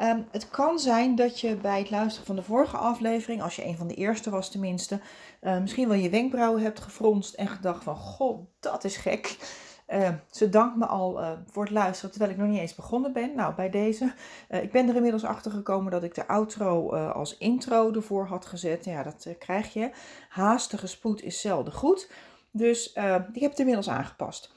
Um, 0.00 0.26
het 0.30 0.50
kan 0.50 0.78
zijn 0.78 1.14
dat 1.14 1.40
je 1.40 1.56
bij 1.56 1.78
het 1.78 1.90
luisteren 1.90 2.26
van 2.26 2.36
de 2.36 2.42
vorige 2.42 2.76
aflevering, 2.76 3.42
als 3.42 3.56
je 3.56 3.64
een 3.64 3.76
van 3.76 3.86
de 3.86 3.94
eerste 3.94 4.30
was 4.30 4.50
tenminste, 4.50 5.00
uh, 5.42 5.58
misschien 5.58 5.88
wel 5.88 5.96
je 5.96 6.10
wenkbrauwen 6.10 6.62
hebt 6.62 6.80
gefronst 6.80 7.34
en 7.34 7.48
gedacht 7.48 7.84
van, 7.84 7.96
god, 7.96 8.46
dat 8.60 8.84
is 8.84 8.96
gek. 8.96 9.36
Uh, 9.88 10.08
ze 10.30 10.48
dankt 10.48 10.76
me 10.76 10.86
al 10.86 11.20
uh, 11.20 11.30
voor 11.46 11.64
het 11.64 11.72
luisteren 11.72 12.10
terwijl 12.10 12.32
ik 12.32 12.38
nog 12.38 12.48
niet 12.48 12.58
eens 12.58 12.74
begonnen 12.74 13.12
ben. 13.12 13.34
Nou, 13.34 13.54
bij 13.54 13.70
deze. 13.70 14.12
Uh, 14.48 14.62
ik 14.62 14.72
ben 14.72 14.88
er 14.88 14.94
inmiddels 14.96 15.24
achter 15.24 15.50
gekomen 15.50 15.90
dat 15.90 16.02
ik 16.02 16.14
de 16.14 16.26
outro 16.26 16.90
als 16.94 17.36
intro 17.38 17.92
ervoor 17.92 18.26
had 18.26 18.46
gezet. 18.46 18.84
Ja, 18.84 19.02
dat 19.02 19.26
krijg 19.38 19.72
je. 19.72 19.90
Haastige 20.28 20.86
spoed 20.86 21.22
is 21.22 21.40
zelden 21.40 21.72
goed. 21.72 22.10
Dus 22.50 22.92
ik 23.32 23.40
heb 23.40 23.50
het 23.50 23.58
inmiddels 23.58 23.88
aangepast. 23.88 24.52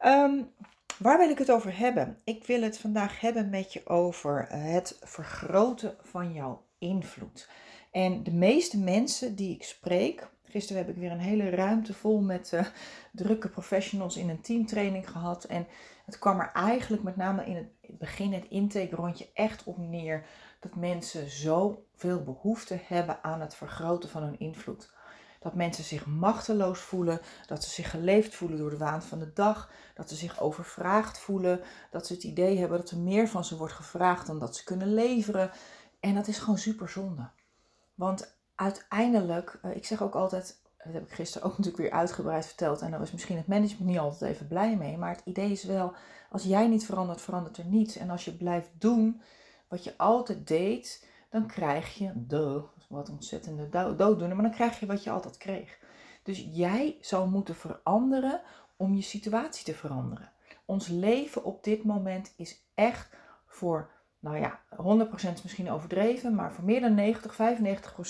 Um, 0.00 0.50
waar 0.98 1.18
wil 1.18 1.30
ik 1.30 1.38
het 1.38 1.50
over 1.50 1.78
hebben? 1.78 2.18
Ik 2.24 2.46
wil 2.46 2.62
het 2.62 2.78
vandaag 2.78 3.20
hebben 3.20 3.50
met 3.50 3.72
je 3.72 3.86
over 3.86 4.46
het 4.48 4.98
vergroten 5.02 5.96
van 6.02 6.32
jouw 6.32 6.62
invloed. 6.78 7.48
En 7.90 8.22
de 8.22 8.32
meeste 8.32 8.78
mensen 8.78 9.34
die 9.34 9.54
ik 9.54 9.62
spreek, 9.62 10.28
Gisteren 10.50 10.84
heb 10.84 10.94
ik 10.94 11.00
weer 11.00 11.10
een 11.10 11.18
hele 11.18 11.50
ruimte 11.50 11.94
vol 11.94 12.20
met 12.20 12.52
uh, 12.54 12.66
drukke 13.12 13.48
professionals 13.48 14.16
in 14.16 14.28
een 14.28 14.40
teamtraining 14.40 15.10
gehad. 15.10 15.44
En 15.44 15.66
het 16.04 16.18
kwam 16.18 16.40
er 16.40 16.50
eigenlijk 16.52 17.02
met 17.02 17.16
name 17.16 17.44
in 17.44 17.56
het 17.56 17.98
begin, 17.98 18.32
het 18.32 18.46
intake 18.48 18.96
rondje, 18.96 19.28
echt 19.34 19.64
op 19.64 19.78
neer 19.78 20.26
dat 20.60 20.74
mensen 20.74 21.30
zoveel 21.30 22.22
behoefte 22.22 22.80
hebben 22.84 23.22
aan 23.22 23.40
het 23.40 23.54
vergroten 23.54 24.08
van 24.08 24.22
hun 24.22 24.38
invloed. 24.38 24.92
Dat 25.38 25.54
mensen 25.54 25.84
zich 25.84 26.06
machteloos 26.06 26.80
voelen, 26.80 27.20
dat 27.46 27.64
ze 27.64 27.70
zich 27.70 27.90
geleefd 27.90 28.34
voelen 28.34 28.58
door 28.58 28.70
de 28.70 28.76
waan 28.76 29.02
van 29.02 29.18
de 29.18 29.32
dag, 29.32 29.70
dat 29.94 30.08
ze 30.08 30.14
zich 30.14 30.40
overvraagd 30.40 31.18
voelen, 31.18 31.60
dat 31.90 32.06
ze 32.06 32.12
het 32.12 32.22
idee 32.22 32.58
hebben 32.58 32.78
dat 32.78 32.90
er 32.90 32.98
meer 32.98 33.28
van 33.28 33.44
ze 33.44 33.56
wordt 33.56 33.74
gevraagd 33.74 34.26
dan 34.26 34.38
dat 34.38 34.56
ze 34.56 34.64
kunnen 34.64 34.94
leveren. 34.94 35.50
En 36.00 36.14
dat 36.14 36.28
is 36.28 36.38
gewoon 36.38 36.58
super 36.58 36.88
zonde. 36.88 37.30
Want 37.94 38.36
uiteindelijk, 38.54 39.58
uh, 39.64 39.76
ik 39.76 39.86
zeg 39.86 40.02
ook 40.02 40.14
altijd, 40.14 40.62
dat 40.84 40.92
heb 40.92 41.02
ik 41.02 41.12
gisteren 41.12 41.46
ook 41.46 41.56
natuurlijk 41.58 41.82
weer 41.82 41.98
uitgebreid 41.98 42.46
verteld. 42.46 42.80
En 42.80 42.90
daar 42.90 43.00
was 43.00 43.12
misschien 43.12 43.36
het 43.36 43.46
management 43.46 43.86
niet 43.86 43.98
altijd 43.98 44.30
even 44.30 44.48
blij 44.48 44.76
mee. 44.76 44.96
Maar 44.96 45.10
het 45.10 45.22
idee 45.24 45.50
is 45.50 45.64
wel, 45.64 45.94
als 46.30 46.42
jij 46.42 46.68
niet 46.68 46.86
verandert, 46.86 47.20
verandert 47.20 47.56
er 47.56 47.64
niets. 47.64 47.96
En 47.96 48.10
als 48.10 48.24
je 48.24 48.36
blijft 48.36 48.70
doen 48.78 49.22
wat 49.68 49.84
je 49.84 49.94
altijd 49.96 50.46
deed, 50.46 51.06
dan 51.30 51.46
krijg 51.46 51.94
je, 51.94 52.12
de, 52.14 52.62
wat 52.88 53.10
ontzettende 53.10 53.68
dooddoener, 53.68 54.36
maar 54.36 54.44
dan 54.44 54.54
krijg 54.54 54.80
je 54.80 54.86
wat 54.86 55.04
je 55.04 55.10
altijd 55.10 55.36
kreeg. 55.36 55.78
Dus 56.22 56.48
jij 56.52 56.98
zou 57.00 57.28
moeten 57.28 57.54
veranderen 57.54 58.40
om 58.76 58.94
je 58.94 59.02
situatie 59.02 59.64
te 59.64 59.74
veranderen. 59.74 60.32
Ons 60.64 60.88
leven 60.88 61.44
op 61.44 61.64
dit 61.64 61.84
moment 61.84 62.32
is 62.36 62.62
echt 62.74 63.08
voor 63.46 63.90
nou 64.20 64.38
ja, 64.38 64.60
100% 64.70 65.32
is 65.34 65.42
misschien 65.42 65.70
overdreven, 65.70 66.34
maar 66.34 66.52
voor 66.52 66.64
meer 66.64 66.80
dan 66.80 66.94
90, 66.94 67.36
95% 67.36 67.36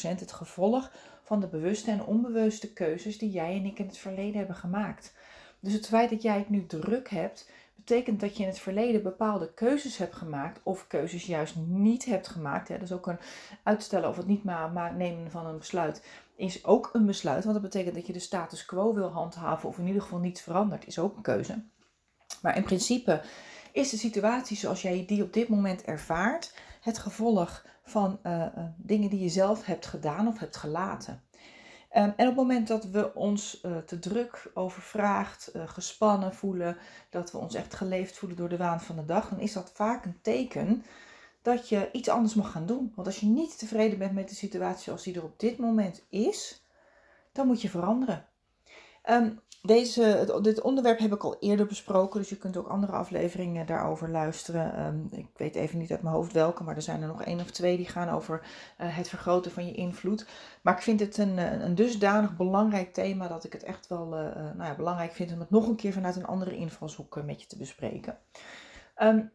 het 0.00 0.32
gevolg 0.32 0.92
van 1.22 1.40
de 1.40 1.46
bewuste 1.46 1.90
en 1.90 2.04
onbewuste 2.04 2.72
keuzes 2.72 3.18
die 3.18 3.30
jij 3.30 3.56
en 3.56 3.64
ik 3.64 3.78
in 3.78 3.86
het 3.86 3.98
verleden 3.98 4.38
hebben 4.38 4.56
gemaakt. 4.56 5.14
Dus 5.60 5.72
het 5.72 5.86
feit 5.86 6.10
dat 6.10 6.22
jij 6.22 6.38
het 6.38 6.48
nu 6.48 6.66
druk 6.66 7.08
hebt, 7.10 7.50
betekent 7.78 8.20
dat 8.20 8.36
je 8.36 8.42
in 8.42 8.48
het 8.48 8.58
verleden 8.58 9.02
bepaalde 9.02 9.52
keuzes 9.54 9.96
hebt 9.96 10.14
gemaakt 10.14 10.60
of 10.62 10.86
keuzes 10.86 11.26
juist 11.26 11.56
niet 11.56 12.04
hebt 12.04 12.28
gemaakt. 12.28 12.68
Hè. 12.68 12.78
Dus 12.78 12.92
ook 12.92 13.06
een 13.06 13.18
uitstellen 13.62 14.08
of 14.08 14.16
het 14.16 14.26
niet 14.26 14.44
maar 14.44 14.94
nemen 14.94 15.30
van 15.30 15.46
een 15.46 15.58
besluit 15.58 16.02
is 16.38 16.64
ook 16.64 16.90
een 16.92 17.06
besluit, 17.06 17.44
want 17.44 17.54
dat 17.54 17.70
betekent 17.70 17.94
dat 17.94 18.06
je 18.06 18.12
de 18.12 18.18
status 18.18 18.64
quo 18.64 18.94
wil 18.94 19.08
handhaven 19.08 19.68
of 19.68 19.78
in 19.78 19.86
ieder 19.86 20.02
geval 20.02 20.18
niets 20.18 20.40
verandert, 20.40 20.86
is 20.86 20.98
ook 20.98 21.16
een 21.16 21.22
keuze. 21.22 21.64
Maar 22.42 22.56
in 22.56 22.62
principe 22.62 23.22
is 23.72 23.90
de 23.90 23.96
situatie 23.96 24.56
zoals 24.56 24.82
jij 24.82 25.04
die 25.06 25.22
op 25.22 25.32
dit 25.32 25.48
moment 25.48 25.82
ervaart 25.82 26.54
het 26.80 26.98
gevolg 26.98 27.66
van 27.82 28.18
uh, 28.22 28.32
uh, 28.32 28.64
dingen 28.76 29.10
die 29.10 29.20
je 29.20 29.28
zelf 29.28 29.64
hebt 29.64 29.86
gedaan 29.86 30.28
of 30.28 30.38
hebt 30.38 30.56
gelaten. 30.56 31.22
Um, 31.98 32.04
en 32.04 32.28
op 32.28 32.36
het 32.36 32.36
moment 32.36 32.68
dat 32.68 32.84
we 32.84 33.14
ons 33.14 33.62
uh, 33.64 33.76
te 33.76 33.98
druk, 33.98 34.50
overvraagd, 34.54 35.50
gespannen 35.54 36.34
voelen, 36.34 36.76
dat 37.10 37.32
we 37.32 37.38
ons 37.38 37.54
echt 37.54 37.74
geleefd 37.74 38.18
voelen 38.18 38.38
door 38.38 38.48
de 38.48 38.56
waan 38.56 38.80
van 38.80 38.96
de 38.96 39.04
dag, 39.04 39.28
dan 39.28 39.40
is 39.40 39.52
dat 39.52 39.70
vaak 39.74 40.04
een 40.04 40.20
teken 40.22 40.84
dat 41.42 41.68
je 41.68 41.88
iets 41.92 42.08
anders 42.08 42.34
mag 42.34 42.52
gaan 42.52 42.66
doen. 42.66 42.92
Want 42.94 43.06
als 43.06 43.20
je 43.20 43.26
niet 43.26 43.58
tevreden 43.58 43.98
bent 43.98 44.12
met 44.12 44.28
de 44.28 44.34
situatie 44.34 44.82
zoals 44.82 45.02
die 45.02 45.14
er 45.14 45.24
op 45.24 45.40
dit 45.40 45.58
moment 45.58 46.04
is, 46.08 46.64
dan 47.32 47.46
moet 47.46 47.62
je 47.62 47.68
veranderen. 47.68 48.26
Um, 49.10 49.40
deze, 49.62 50.38
dit 50.42 50.60
onderwerp 50.60 50.98
heb 50.98 51.12
ik 51.12 51.24
al 51.24 51.36
eerder 51.40 51.66
besproken, 51.66 52.20
dus 52.20 52.28
je 52.28 52.36
kunt 52.36 52.56
ook 52.56 52.68
andere 52.68 52.92
afleveringen 52.92 53.66
daarover 53.66 54.10
luisteren. 54.10 54.86
Um, 54.86 55.08
ik 55.10 55.26
weet 55.36 55.54
even 55.54 55.78
niet 55.78 55.90
uit 55.90 56.02
mijn 56.02 56.14
hoofd 56.14 56.32
welke, 56.32 56.62
maar 56.62 56.76
er 56.76 56.82
zijn 56.82 57.02
er 57.02 57.08
nog 57.08 57.22
één 57.22 57.40
of 57.40 57.50
twee 57.50 57.76
die 57.76 57.88
gaan 57.88 58.08
over 58.08 58.40
uh, 58.40 58.96
het 58.96 59.08
vergroten 59.08 59.50
van 59.50 59.66
je 59.66 59.72
invloed. 59.72 60.26
Maar 60.62 60.74
ik 60.74 60.82
vind 60.82 61.00
het 61.00 61.18
een, 61.18 61.38
eh, 61.38 61.60
een 61.60 61.74
dusdanig 61.74 62.36
belangrijk 62.36 62.92
thema 62.92 63.28
dat 63.28 63.44
ik 63.44 63.52
het 63.52 63.62
echt 63.62 63.86
wel 63.86 64.04
uh, 64.06 64.34
nou 64.34 64.64
ja, 64.64 64.74
belangrijk 64.74 65.12
vind 65.12 65.32
om 65.32 65.40
het 65.40 65.50
nog 65.50 65.68
een 65.68 65.76
keer 65.76 65.92
vanuit 65.92 66.16
een 66.16 66.26
andere 66.26 66.56
invalshoek 66.56 67.24
met 67.24 67.40
je 67.40 67.46
te 67.46 67.56
bespreken. 67.56 68.18
Um, 69.02 69.32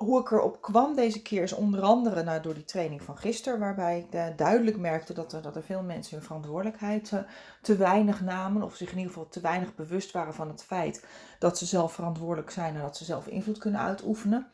hoe 0.00 0.20
ik 0.20 0.30
erop 0.30 0.60
kwam 0.60 0.94
deze 0.94 1.22
keer 1.22 1.42
is 1.42 1.52
onder 1.52 1.80
andere 1.80 2.22
nou, 2.22 2.42
door 2.42 2.54
die 2.54 2.64
training 2.64 3.02
van 3.02 3.16
gisteren, 3.16 3.58
waarbij 3.58 3.98
ik 3.98 4.14
uh, 4.14 4.26
duidelijk 4.36 4.76
merkte 4.76 5.12
dat 5.12 5.32
er, 5.32 5.42
dat 5.42 5.56
er 5.56 5.62
veel 5.62 5.82
mensen 5.82 6.16
hun 6.16 6.26
verantwoordelijkheid 6.26 7.10
uh, 7.10 7.20
te 7.62 7.76
weinig 7.76 8.20
namen, 8.20 8.62
of 8.62 8.76
zich 8.76 8.90
in 8.90 8.96
ieder 8.96 9.12
geval 9.12 9.28
te 9.28 9.40
weinig 9.40 9.74
bewust 9.74 10.12
waren 10.12 10.34
van 10.34 10.48
het 10.48 10.62
feit 10.62 11.06
dat 11.38 11.58
ze 11.58 11.66
zelf 11.66 11.92
verantwoordelijk 11.92 12.50
zijn 12.50 12.74
en 12.74 12.80
dat 12.80 12.96
ze 12.96 13.04
zelf 13.04 13.26
invloed 13.26 13.58
kunnen 13.58 13.80
uitoefenen. 13.80 14.50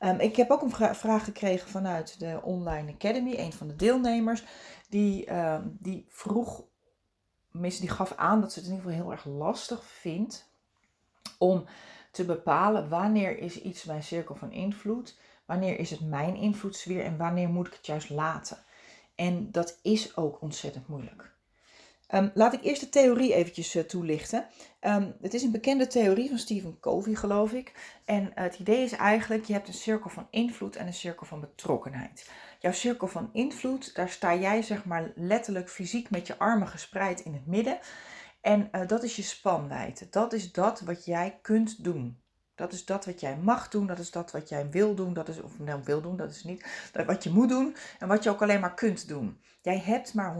Um, 0.00 0.20
ik 0.20 0.36
heb 0.36 0.50
ook 0.50 0.62
een 0.62 0.70
vra 0.70 0.94
vraag 0.94 1.24
gekregen 1.24 1.68
vanuit 1.68 2.20
de 2.20 2.40
Online 2.42 2.92
Academy, 2.92 3.34
een 3.36 3.52
van 3.52 3.68
de 3.68 3.76
deelnemers, 3.76 4.44
die, 4.88 5.30
uh, 5.30 5.58
die 5.64 6.06
vroeg, 6.08 6.64
die 7.52 7.88
gaf 7.88 8.12
aan 8.14 8.40
dat 8.40 8.52
ze 8.52 8.58
het 8.58 8.68
in 8.68 8.74
ieder 8.74 8.90
geval 8.90 9.04
heel 9.04 9.12
erg 9.12 9.24
lastig 9.24 9.84
vindt 9.84 10.50
om 11.38 11.64
te 12.18 12.24
bepalen 12.24 12.88
wanneer 12.88 13.38
is 13.38 13.60
iets 13.60 13.84
mijn 13.84 14.02
cirkel 14.02 14.34
van 14.34 14.52
invloed, 14.52 15.18
wanneer 15.44 15.78
is 15.78 15.90
het 15.90 16.00
mijn 16.00 16.36
invloedssfeer 16.36 17.04
en 17.04 17.16
wanneer 17.16 17.48
moet 17.48 17.66
ik 17.66 17.72
het 17.72 17.86
juist 17.86 18.10
laten. 18.10 18.58
En 19.14 19.50
dat 19.50 19.78
is 19.82 20.16
ook 20.16 20.42
ontzettend 20.42 20.88
moeilijk. 20.88 21.30
Um, 22.14 22.30
laat 22.34 22.52
ik 22.52 22.62
eerst 22.62 22.80
de 22.80 22.88
theorie 22.88 23.34
eventjes 23.34 23.76
uh, 23.76 23.82
toelichten. 23.82 24.46
Um, 24.80 25.14
het 25.20 25.34
is 25.34 25.42
een 25.42 25.50
bekende 25.50 25.86
theorie 25.86 26.28
van 26.28 26.38
Stephen 26.38 26.80
Covey, 26.80 27.14
geloof 27.14 27.52
ik. 27.52 27.98
En 28.04 28.22
uh, 28.22 28.30
het 28.34 28.58
idee 28.58 28.82
is 28.84 28.92
eigenlijk, 28.92 29.44
je 29.44 29.52
hebt 29.52 29.68
een 29.68 29.74
cirkel 29.74 30.10
van 30.10 30.26
invloed 30.30 30.76
en 30.76 30.86
een 30.86 30.94
cirkel 30.94 31.26
van 31.26 31.40
betrokkenheid. 31.40 32.30
Jouw 32.58 32.72
cirkel 32.72 33.08
van 33.08 33.30
invloed, 33.32 33.94
daar 33.94 34.08
sta 34.08 34.34
jij 34.34 34.62
zeg 34.62 34.84
maar 34.84 35.12
letterlijk 35.14 35.70
fysiek 35.70 36.10
met 36.10 36.26
je 36.26 36.38
armen 36.38 36.68
gespreid 36.68 37.20
in 37.20 37.32
het 37.32 37.46
midden. 37.46 37.78
En 38.40 38.68
uh, 38.72 38.86
dat 38.86 39.02
is 39.02 39.16
je 39.16 39.22
spanwijdte. 39.22 40.06
Dat 40.10 40.32
is 40.32 40.52
dat 40.52 40.80
wat 40.80 41.04
jij 41.04 41.38
kunt 41.42 41.84
doen. 41.84 42.22
Dat 42.54 42.72
is 42.72 42.84
dat 42.84 43.04
wat 43.04 43.20
jij 43.20 43.36
mag 43.36 43.68
doen. 43.68 43.86
Dat 43.86 43.98
is 43.98 44.10
dat 44.10 44.30
wat 44.30 44.48
jij 44.48 44.70
wil 44.70 44.94
doen. 44.94 45.14
Dat 45.14 45.28
is, 45.28 45.40
of 45.40 45.58
nou 45.58 45.80
wil 45.84 46.00
doen, 46.00 46.16
dat 46.16 46.30
is 46.30 46.44
niet. 46.44 46.90
Dat 46.92 47.06
wat 47.06 47.24
je 47.24 47.30
moet 47.30 47.48
doen 47.48 47.76
en 47.98 48.08
wat 48.08 48.22
je 48.24 48.30
ook 48.30 48.42
alleen 48.42 48.60
maar 48.60 48.74
kunt 48.74 49.08
doen. 49.08 49.40
Jij 49.62 49.78
hebt 49.78 50.14
maar 50.14 50.36
100% 50.36 50.38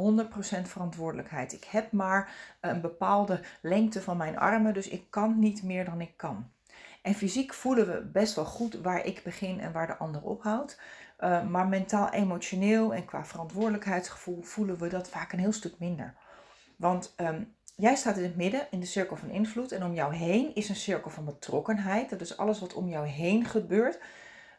verantwoordelijkheid. 0.63 1.53
Ik 1.53 1.65
heb 1.65 1.93
maar 1.93 2.33
een 2.61 2.81
bepaalde 2.81 3.41
lengte 3.63 4.03
van 4.03 4.17
mijn 4.17 4.39
armen. 4.39 4.75
Dus 4.75 4.89
ik 4.89 5.11
kan 5.11 5.39
niet 5.39 5.63
meer 5.63 5.85
dan 5.85 6.01
ik 6.01 6.17
kan. 6.17 6.51
En 7.03 7.15
fysiek 7.15 7.55
voelen 7.55 7.87
we 7.87 8.05
best 8.05 8.35
wel 8.35 8.45
goed 8.45 8.75
waar 8.75 9.05
ik 9.05 9.23
begin 9.25 9.61
en 9.61 9.73
waar 9.73 9.87
de 9.87 9.97
ander 9.97 10.23
ophoudt. 10.23 10.81
Uh, 11.21 11.49
maar 11.49 11.69
mentaal, 11.69 12.11
emotioneel 12.11 12.95
en 12.95 13.05
qua 13.05 13.25
verantwoordelijkheidsgevoel 13.25 14.43
voelen 14.43 14.79
we 14.79 14.89
dat 14.89 15.09
vaak 15.09 15.33
een 15.33 15.39
heel 15.39 15.53
stuk 15.53 15.79
minder. 15.79 16.15
Want 16.77 17.13
ehm, 17.17 17.43
jij 17.79 17.95
staat 17.95 18.17
in 18.17 18.23
het 18.23 18.37
midden, 18.37 18.67
in 18.71 18.81
de 18.81 18.87
cirkel 18.87 19.17
van 19.17 19.31
invloed. 19.31 19.73
En 19.73 19.85
om 19.85 19.95
jou 19.95 20.15
heen 20.15 20.55
is 20.55 20.69
een 20.69 20.77
cirkel 20.77 21.11
van 21.11 21.25
betrokkenheid. 21.25 22.11
Dat 22.11 22.21
is 22.21 22.37
alles 22.37 22.61
wat 22.61 22.75
om 22.75 22.89
jou 22.89 23.07
heen 23.07 23.45
gebeurt. 23.45 23.99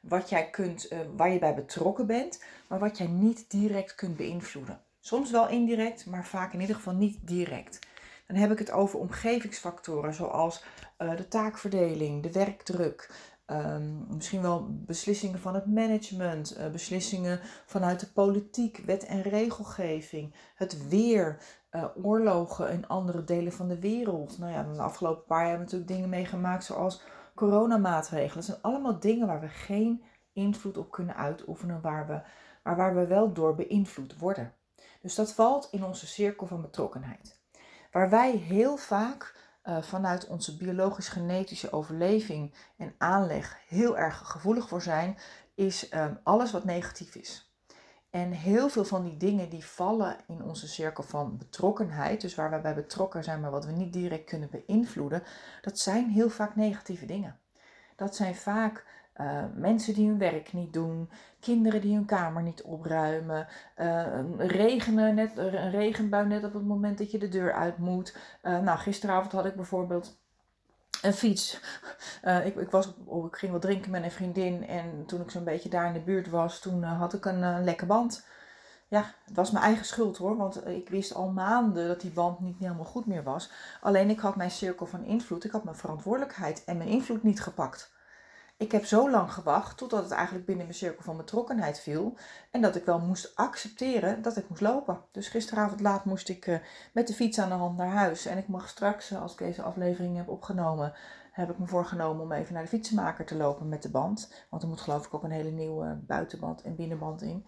Wat 0.02 0.30
jij 0.30 0.50
kunt, 0.50 0.92
uh, 0.92 1.00
waar 1.16 1.30
je 1.30 1.40
bij 1.40 1.56
betrokken 1.56 2.08
bent, 2.08 2.44
maar 2.68 2.80
wat 2.80 2.98
jij 2.98 3.08
niet 3.08 3.46
direct 3.52 3.96
kunt 3.96 4.18
beïnvloeden. 4.18 4.82
Soms 5.00 5.32
wel 5.32 5.50
indirect, 5.50 6.06
maar 6.06 6.26
vaak 6.26 6.54
in 6.54 6.62
ieder 6.62 6.76
geval 6.76 6.94
niet 6.94 7.18
direct. 7.22 7.80
Dan 8.28 8.38
heb 8.38 8.52
ik 8.52 8.60
het 8.60 8.72
over 8.72 9.00
omgevingsfactoren 9.00 10.14
zoals 10.14 10.64
uh, 10.98 11.18
de 11.18 11.28
taakverdeling, 11.28 12.24
de 12.24 12.32
werkdruk, 12.32 13.10
um, 13.52 14.06
misschien 14.10 14.42
wel 14.42 14.68
beslissingen 14.70 15.40
van 15.40 15.54
het 15.54 15.66
management, 15.66 16.58
uh, 16.58 16.70
beslissingen 16.70 17.40
vanuit 17.66 18.00
de 18.00 18.08
politiek, 18.08 18.82
wet 18.86 19.06
en 19.06 19.22
regelgeving, 19.22 20.34
het 20.56 20.88
weer, 20.88 21.42
uh, 21.72 21.86
oorlogen 22.02 22.72
in 22.72 22.88
andere 22.88 23.24
delen 23.24 23.54
van 23.54 23.68
de 23.68 23.80
wereld. 23.80 24.38
Nou 24.38 24.52
ja, 24.52 24.64
de 24.64 24.82
afgelopen 24.82 25.26
paar 25.26 25.40
jaar 25.40 25.50
hebben 25.50 25.68
we 25.68 25.72
natuurlijk 25.74 25.92
dingen 25.92 26.20
meegemaakt 26.20 26.64
zoals 26.64 27.02
coronamaatregelen. 27.36 28.36
Dat 28.36 28.46
zijn 28.46 28.62
allemaal 28.62 29.00
dingen 29.00 29.28
waar 29.28 29.40
we 29.42 29.48
geen 29.48 30.04
invloed 30.34 30.78
op 30.78 30.92
kunnen 30.92 31.16
uitoefenen, 31.16 31.82
waar 31.82 32.08
we, 32.08 32.22
maar 32.64 32.76
waar 32.76 32.96
we 32.96 33.08
wel 33.08 33.34
door 33.34 33.56
beïnvloed 33.56 34.18
worden. 34.18 34.54
Dus 35.02 35.16
dat 35.16 35.34
valt 35.34 35.68
in 35.72 35.84
onze 35.84 36.08
cirkel 36.08 36.48
van 36.48 36.62
betrokkenheid. 36.62 37.40
Waar 37.92 38.10
wij 38.10 38.36
heel 38.36 38.78
vaak 38.78 39.36
uh, 39.64 39.82
vanuit 39.82 40.28
onze 40.28 40.58
biologisch-genetische 40.58 41.72
overleving 41.72 42.54
en 42.78 42.96
aanleg 42.98 43.58
heel 43.68 43.98
erg 43.98 44.18
gevoelig 44.18 44.68
voor 44.68 44.82
zijn, 44.82 45.18
is 45.56 45.94
um, 45.94 46.20
alles 46.24 46.52
wat 46.52 46.64
negatief 46.64 47.16
is. 47.16 47.49
En 48.10 48.32
heel 48.32 48.70
veel 48.70 48.86
van 48.86 49.04
die 49.04 49.18
dingen 49.18 49.50
die 49.50 49.66
vallen 49.66 50.18
in 50.28 50.44
onze 50.44 50.68
cirkel 50.68 51.04
van 51.04 51.38
betrokkenheid, 51.38 52.22
dus 52.22 52.36
waar 52.36 52.52
we 52.52 52.60
bij 52.60 52.76
betrokken 52.76 53.24
zijn, 53.24 53.40
maar 53.40 53.52
wat 53.52 53.66
we 53.66 53.72
niet 53.72 53.94
direct 53.94 54.24
kunnen 54.24 54.50
beïnvloeden, 54.50 55.24
dat 55.62 55.80
zijn 55.80 56.10
heel 56.10 56.30
vaak 56.30 56.56
negatieve 56.56 57.06
dingen. 57.06 57.40
Dat 57.96 58.16
zijn 58.16 58.36
vaak 58.36 58.86
uh, 59.22 59.44
mensen 59.56 59.94
die 59.94 60.08
hun 60.08 60.18
werk 60.18 60.54
niet 60.54 60.74
doen, 60.74 61.10
kinderen 61.40 61.82
die 61.82 61.96
hun 61.96 62.06
kamer 62.06 62.44
niet 62.44 62.62
opruimen, 62.62 63.48
uh, 63.78 64.06
regenen 64.38 65.16
net, 65.16 65.38
een 65.38 65.72
regenbui 65.72 66.28
net 66.28 66.44
op 66.44 66.54
het 66.54 66.66
moment 66.66 66.98
dat 66.98 67.12
je 67.12 67.18
de 67.18 67.30
deur 67.30 67.54
uit 67.54 67.78
moet. 67.78 68.18
Uh, 68.44 68.60
nou, 68.60 68.78
gisteravond 68.78 69.32
had 69.32 69.46
ik 69.46 69.56
bijvoorbeeld 69.56 70.19
een 71.02 71.14
fiets. 71.14 71.60
ik, 72.46 72.56
ik, 72.56 72.72
was, 72.72 72.94
oh, 73.06 73.26
ik 73.26 73.36
ging 73.36 73.52
wat 73.52 73.62
drinken 73.62 73.92
met 73.92 74.04
een 74.04 74.12
vriendin 74.12 74.68
en 74.68 75.06
toen 75.06 75.22
ik 75.22 75.32
zo'n 75.32 75.44
beetje 75.44 75.70
daar 75.70 75.88
in 75.88 75.94
de 75.94 76.00
buurt 76.00 76.30
was, 76.30 76.60
toen 76.60 76.84
had 76.84 77.14
ik 77.14 77.26
een, 77.26 77.42
een 77.42 77.64
lekke 77.64 77.86
band. 77.86 78.26
Ja, 78.88 79.14
het 79.26 79.36
was 79.36 79.52
mijn 79.52 79.66
eigen 79.66 79.86
schuld 79.86 80.18
hoor, 80.18 80.38
want 80.38 80.68
ik 80.68 80.90
wist 80.90 81.14
al 81.14 81.30
maanden 81.30 81.88
dat 81.88 82.02
die 82.02 82.12
band 82.12 82.40
niet 82.40 82.60
helemaal 82.60 82.86
goed 82.86 83.06
meer 83.06 83.24
was. 83.24 83.52
Alleen 83.82 84.10
ik 84.10 84.20
had 84.20 84.36
mijn 84.36 84.52
cirkel 84.52 84.86
van 84.86 85.04
invloed, 85.04 85.44
ik 85.44 85.52
had 85.52 85.64
mijn 85.64 85.76
verantwoordelijkheid 85.76 86.64
en 86.64 86.78
mijn 86.78 86.90
invloed 86.90 87.24
niet 87.24 87.42
gepakt 87.42 87.92
ik 88.60 88.72
heb 88.72 88.86
zo 88.86 89.10
lang 89.10 89.34
gewacht 89.34 89.78
totdat 89.78 90.04
het 90.04 90.12
eigenlijk 90.12 90.46
binnen 90.46 90.66
mijn 90.66 90.78
cirkel 90.78 91.04
van 91.04 91.18
betrokkenheid 91.18 91.80
viel. 91.80 92.18
En 92.52 92.62
dat 92.62 92.76
ik 92.76 92.86
wel 92.86 93.00
moest 93.00 93.36
accepteren 93.36 94.22
dat 94.22 94.38
ik 94.38 94.50
moest 94.50 94.62
lopen. 94.62 95.02
Dus 95.12 95.28
gisteravond 95.28 95.80
laat 95.82 96.06
moest 96.06 96.30
ik 96.30 96.48
uh, 96.48 96.58
met 96.94 97.08
de 97.08 97.14
fiets 97.14 97.40
aan 97.40 97.50
de 97.50 97.56
hand 97.56 97.78
naar 97.78 97.92
huis. 97.92 98.26
En 98.26 98.38
ik 98.38 98.48
mag 98.48 98.70
straks, 98.70 99.12
uh, 99.12 99.22
als 99.22 99.32
ik 99.32 99.38
deze 99.38 99.62
aflevering 99.62 100.18
heb 100.18 100.30
opgenomen, 100.30 100.94
heb 101.32 101.50
ik 101.50 101.60
me 101.60 101.68
voorgenomen 101.68 102.24
om 102.24 102.32
even 102.32 102.54
naar 102.54 102.64
de 102.64 102.70
fietsenmaker 102.70 103.26
te 103.26 103.36
lopen 103.36 103.70
met 103.70 103.82
de 103.82 103.90
band. 103.90 104.34
Want 104.50 104.64
er 104.64 104.70
moet 104.70 104.82
geloof 104.82 105.06
ik 105.06 105.14
ook 105.14 105.24
een 105.24 105.32
hele 105.32 105.52
nieuwe 105.52 106.00
buitenband 106.08 106.62
en 106.62 106.76
binnenband 106.76 107.22
in. 107.22 107.46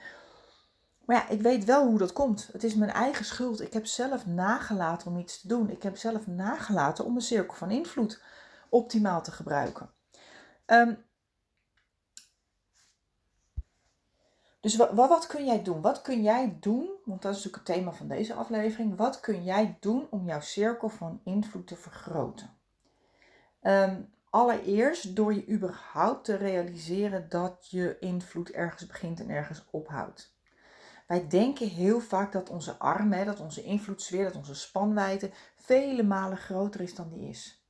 Maar 1.05 1.15
ja, 1.15 1.29
ik 1.29 1.41
weet 1.41 1.65
wel 1.65 1.87
hoe 1.87 1.97
dat 1.97 2.13
komt. 2.13 2.49
Het 2.51 2.63
is 2.63 2.75
mijn 2.75 2.91
eigen 2.91 3.25
schuld. 3.25 3.61
Ik 3.61 3.73
heb 3.73 3.85
zelf 3.85 4.25
nagelaten 4.25 5.07
om 5.07 5.17
iets 5.17 5.41
te 5.41 5.47
doen. 5.47 5.69
Ik 5.69 5.83
heb 5.83 5.97
zelf 5.97 6.27
nagelaten 6.27 7.05
om 7.05 7.11
mijn 7.11 7.25
cirkel 7.25 7.55
van 7.55 7.71
invloed 7.71 8.21
optimaal 8.69 9.23
te 9.23 9.31
gebruiken. 9.31 9.89
Um, 10.71 11.05
dus 14.59 14.75
wat, 14.75 14.91
wat, 14.93 15.27
kun 15.27 15.45
jij 15.45 15.63
doen? 15.63 15.81
Wat 15.81 16.01
kun 16.01 16.21
jij 16.21 16.57
doen? 16.59 16.89
Want 17.05 17.21
dat 17.21 17.35
is 17.35 17.43
natuurlijk 17.43 17.67
het 17.67 17.77
thema 17.77 17.91
van 17.91 18.07
deze 18.07 18.33
aflevering. 18.33 18.97
Wat 18.97 19.19
kun 19.19 19.43
jij 19.43 19.77
doen 19.79 20.07
om 20.09 20.25
jouw 20.25 20.39
cirkel 20.39 20.89
van 20.89 21.21
invloed 21.23 21.67
te 21.67 21.75
vergroten? 21.75 22.57
Um, 23.61 24.13
allereerst 24.29 25.15
door 25.15 25.33
je 25.33 25.49
überhaupt 25.49 26.25
te 26.25 26.35
realiseren 26.35 27.29
dat 27.29 27.67
je 27.69 27.97
invloed 27.99 28.51
ergens 28.51 28.85
begint 28.85 29.19
en 29.19 29.29
ergens 29.29 29.65
ophoudt. 29.71 30.35
Wij 31.07 31.27
denken 31.27 31.67
heel 31.67 31.99
vaak 31.99 32.31
dat 32.31 32.49
onze 32.49 32.77
arm, 32.77 33.25
dat 33.25 33.39
onze 33.39 33.63
invloedssfeer, 33.63 34.23
dat 34.23 34.35
onze 34.35 34.55
spanwijdte 34.55 35.31
vele 35.55 36.03
malen 36.03 36.37
groter 36.37 36.81
is 36.81 36.95
dan 36.95 37.09
die 37.09 37.29
is. 37.29 37.60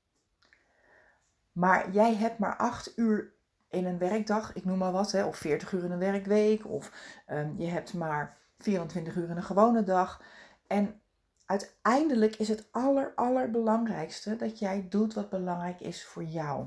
Maar 1.52 1.92
jij 1.92 2.16
hebt 2.16 2.38
maar 2.38 2.56
acht 2.56 2.94
uur 2.96 3.34
in 3.70 3.86
een 3.86 3.98
werkdag, 3.98 4.54
ik 4.54 4.66
noem 4.66 4.78
maar 4.78 4.92
wat, 4.92 5.12
hè, 5.12 5.26
of 5.26 5.38
40 5.38 5.72
uur 5.72 5.84
in 5.84 5.92
een 5.92 6.00
werkweek, 6.00 6.68
of 6.68 6.92
um, 7.28 7.54
je 7.58 7.68
hebt 7.68 7.94
maar 7.94 8.38
24 8.58 9.16
uur 9.16 9.30
in 9.30 9.38
een 9.38 9.44
gewone 9.44 9.84
dag. 9.84 10.22
En 10.68 11.02
uiteindelijk 11.46 12.36
is 12.36 12.48
het 12.48 12.68
aller, 12.72 13.12
allerbelangrijkste 13.16 14.36
dat 14.36 14.60
jij 14.60 14.86
doet 14.90 15.14
wat 15.14 15.30
belangrijk 15.30 15.80
is 15.80 16.06
voor 16.06 16.24
jou. 16.24 16.66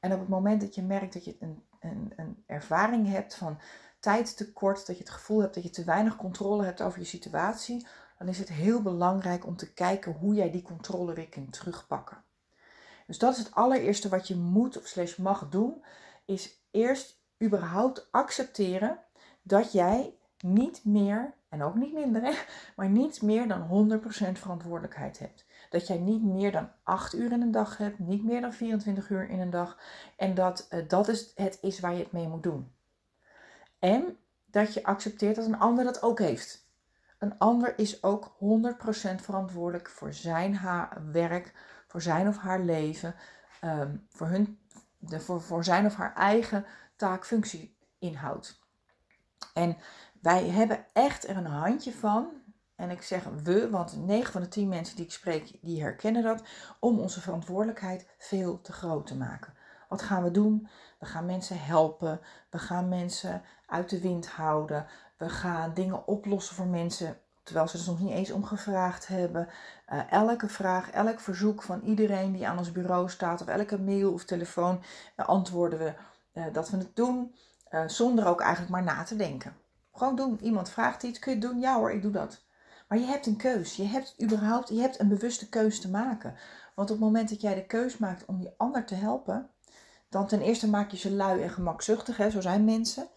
En 0.00 0.12
op 0.12 0.18
het 0.18 0.28
moment 0.28 0.60
dat 0.60 0.74
je 0.74 0.82
merkt 0.82 1.12
dat 1.12 1.24
je 1.24 1.36
een, 1.40 1.62
een, 1.80 2.12
een 2.16 2.42
ervaring 2.46 3.08
hebt 3.08 3.34
van 3.34 3.60
tijdtekort, 4.00 4.86
dat 4.86 4.96
je 4.96 5.02
het 5.02 5.12
gevoel 5.12 5.40
hebt 5.40 5.54
dat 5.54 5.62
je 5.62 5.70
te 5.70 5.84
weinig 5.84 6.16
controle 6.16 6.64
hebt 6.64 6.82
over 6.82 6.98
je 6.98 7.04
situatie, 7.04 7.86
dan 8.18 8.28
is 8.28 8.38
het 8.38 8.48
heel 8.48 8.82
belangrijk 8.82 9.46
om 9.46 9.56
te 9.56 9.72
kijken 9.72 10.12
hoe 10.12 10.34
jij 10.34 10.50
die 10.50 10.62
controle 10.62 11.14
weer 11.14 11.28
kunt 11.28 11.52
terugpakken. 11.52 12.24
Dus 13.06 13.18
dat 13.18 13.32
is 13.32 13.38
het 13.38 13.54
allereerste 13.54 14.08
wat 14.08 14.28
je 14.28 14.36
moet 14.36 14.78
of 14.78 14.86
slash 14.86 15.16
mag 15.16 15.48
doen. 15.48 15.84
Is 16.24 16.58
eerst 16.70 17.22
überhaupt 17.42 18.08
accepteren 18.10 18.98
dat 19.42 19.72
jij 19.72 20.14
niet 20.38 20.84
meer, 20.84 21.34
en 21.48 21.62
ook 21.62 21.74
niet 21.74 21.92
minder, 21.92 22.46
maar 22.76 22.88
niet 22.88 23.22
meer 23.22 23.48
dan 23.48 23.90
100% 24.00 24.04
verantwoordelijkheid 24.32 25.18
hebt. 25.18 25.44
Dat 25.70 25.86
jij 25.86 25.98
niet 25.98 26.22
meer 26.22 26.52
dan 26.52 26.70
8 26.82 27.14
uur 27.14 27.32
in 27.32 27.42
een 27.42 27.50
dag 27.50 27.76
hebt, 27.76 27.98
niet 27.98 28.24
meer 28.24 28.40
dan 28.40 28.52
24 28.52 29.10
uur 29.10 29.28
in 29.28 29.40
een 29.40 29.50
dag. 29.50 29.78
En 30.16 30.34
dat 30.34 30.66
uh, 30.70 30.88
dat 30.88 31.08
is, 31.08 31.32
het 31.34 31.58
is 31.60 31.80
waar 31.80 31.92
je 31.92 32.02
het 32.02 32.12
mee 32.12 32.28
moet 32.28 32.42
doen. 32.42 32.72
En 33.78 34.16
dat 34.46 34.74
je 34.74 34.84
accepteert 34.84 35.36
dat 35.36 35.46
een 35.46 35.58
ander 35.58 35.84
dat 35.84 36.02
ook 36.02 36.18
heeft. 36.18 36.64
Een 37.18 37.38
ander 37.38 37.78
is 37.78 38.02
ook 38.02 38.34
100% 38.34 39.14
verantwoordelijk 39.14 39.88
voor 39.88 40.12
zijn 40.12 40.60
werk, 41.12 41.52
voor 41.94 42.02
zijn 42.02 42.28
of 42.28 42.38
haar 42.38 42.60
leven, 42.60 43.14
um, 43.64 44.06
voor, 44.08 44.26
hun, 44.26 44.58
de, 44.98 45.20
voor, 45.20 45.40
voor 45.40 45.64
zijn 45.64 45.86
of 45.86 45.96
haar 45.96 46.14
eigen 46.14 46.64
taak-functie 46.96 47.76
inhoudt. 47.98 48.60
En 49.52 49.76
wij 50.20 50.48
hebben 50.48 50.86
echt 50.92 51.28
er 51.28 51.36
een 51.36 51.46
handje 51.46 51.92
van, 51.92 52.28
en 52.76 52.90
ik 52.90 53.02
zeg 53.02 53.24
we, 53.42 53.70
want 53.70 54.06
9 54.06 54.32
van 54.32 54.40
de 54.42 54.48
10 54.48 54.68
mensen 54.68 54.96
die 54.96 55.04
ik 55.04 55.12
spreek, 55.12 55.58
die 55.62 55.82
herkennen 55.82 56.22
dat, 56.22 56.42
om 56.80 56.98
onze 56.98 57.20
verantwoordelijkheid 57.20 58.08
veel 58.18 58.60
te 58.60 58.72
groot 58.72 59.06
te 59.06 59.16
maken. 59.16 59.54
Wat 59.88 60.02
gaan 60.02 60.22
we 60.22 60.30
doen? 60.30 60.68
We 60.98 61.06
gaan 61.06 61.26
mensen 61.26 61.60
helpen. 61.60 62.20
We 62.50 62.58
gaan 62.58 62.88
mensen 62.88 63.42
uit 63.66 63.90
de 63.90 64.00
wind 64.00 64.28
houden. 64.28 64.86
We 65.16 65.28
gaan 65.28 65.74
dingen 65.74 66.06
oplossen 66.06 66.56
voor 66.56 66.66
mensen 66.66 67.18
terwijl 67.44 67.68
ze 67.68 67.76
er 67.76 67.82
soms 67.82 68.00
niet 68.00 68.12
eens 68.12 68.30
om 68.30 68.44
gevraagd 68.44 69.06
hebben. 69.06 69.48
Uh, 69.92 70.12
elke 70.12 70.48
vraag, 70.48 70.90
elk 70.90 71.20
verzoek 71.20 71.62
van 71.62 71.80
iedereen 71.80 72.32
die 72.32 72.48
aan 72.48 72.58
ons 72.58 72.72
bureau 72.72 73.10
staat, 73.10 73.40
of 73.40 73.46
elke 73.46 73.78
mail 73.78 74.12
of 74.12 74.24
telefoon, 74.24 74.82
uh, 75.16 75.28
antwoorden 75.28 75.78
we 75.78 75.94
uh, 76.34 76.44
dat 76.52 76.70
we 76.70 76.76
het 76.76 76.96
doen, 76.96 77.34
zonder 77.86 78.26
ook 78.26 78.40
eigenlijk 78.40 78.72
maar 78.72 78.82
na 78.82 79.02
te 79.02 79.16
denken. 79.16 79.56
Gewoon 79.92 80.16
doen. 80.16 80.38
Iemand 80.42 80.68
vraagt 80.68 81.02
iets, 81.02 81.18
kun 81.18 81.34
je 81.34 81.38
het 81.38 81.48
doen? 81.48 81.60
Ja 81.60 81.76
hoor, 81.76 81.92
ik 81.92 82.02
doe 82.02 82.10
dat. 82.10 82.42
Maar 82.88 82.98
je 82.98 83.04
hebt 83.04 83.26
een 83.26 83.36
keus. 83.36 83.76
Je 83.76 83.84
hebt 83.86 84.14
überhaupt, 84.22 84.68
je 84.68 84.80
hebt 84.80 85.00
een 85.00 85.08
bewuste 85.08 85.48
keus 85.48 85.80
te 85.80 85.90
maken. 85.90 86.34
Want 86.74 86.90
op 86.90 86.96
het 86.96 87.04
moment 87.04 87.28
dat 87.28 87.40
jij 87.40 87.54
de 87.54 87.66
keus 87.66 87.98
maakt 87.98 88.24
om 88.24 88.38
die 88.38 88.54
ander 88.56 88.84
te 88.84 88.94
helpen, 88.94 89.50
dan 90.08 90.26
ten 90.26 90.40
eerste 90.40 90.68
maak 90.68 90.90
je 90.90 90.96
ze 90.96 91.10
lui 91.10 91.42
en 91.42 91.50
gemakzuchtig, 91.50 92.16
hè, 92.16 92.30
zo 92.30 92.40
zijn 92.40 92.64
mensen. 92.64 93.08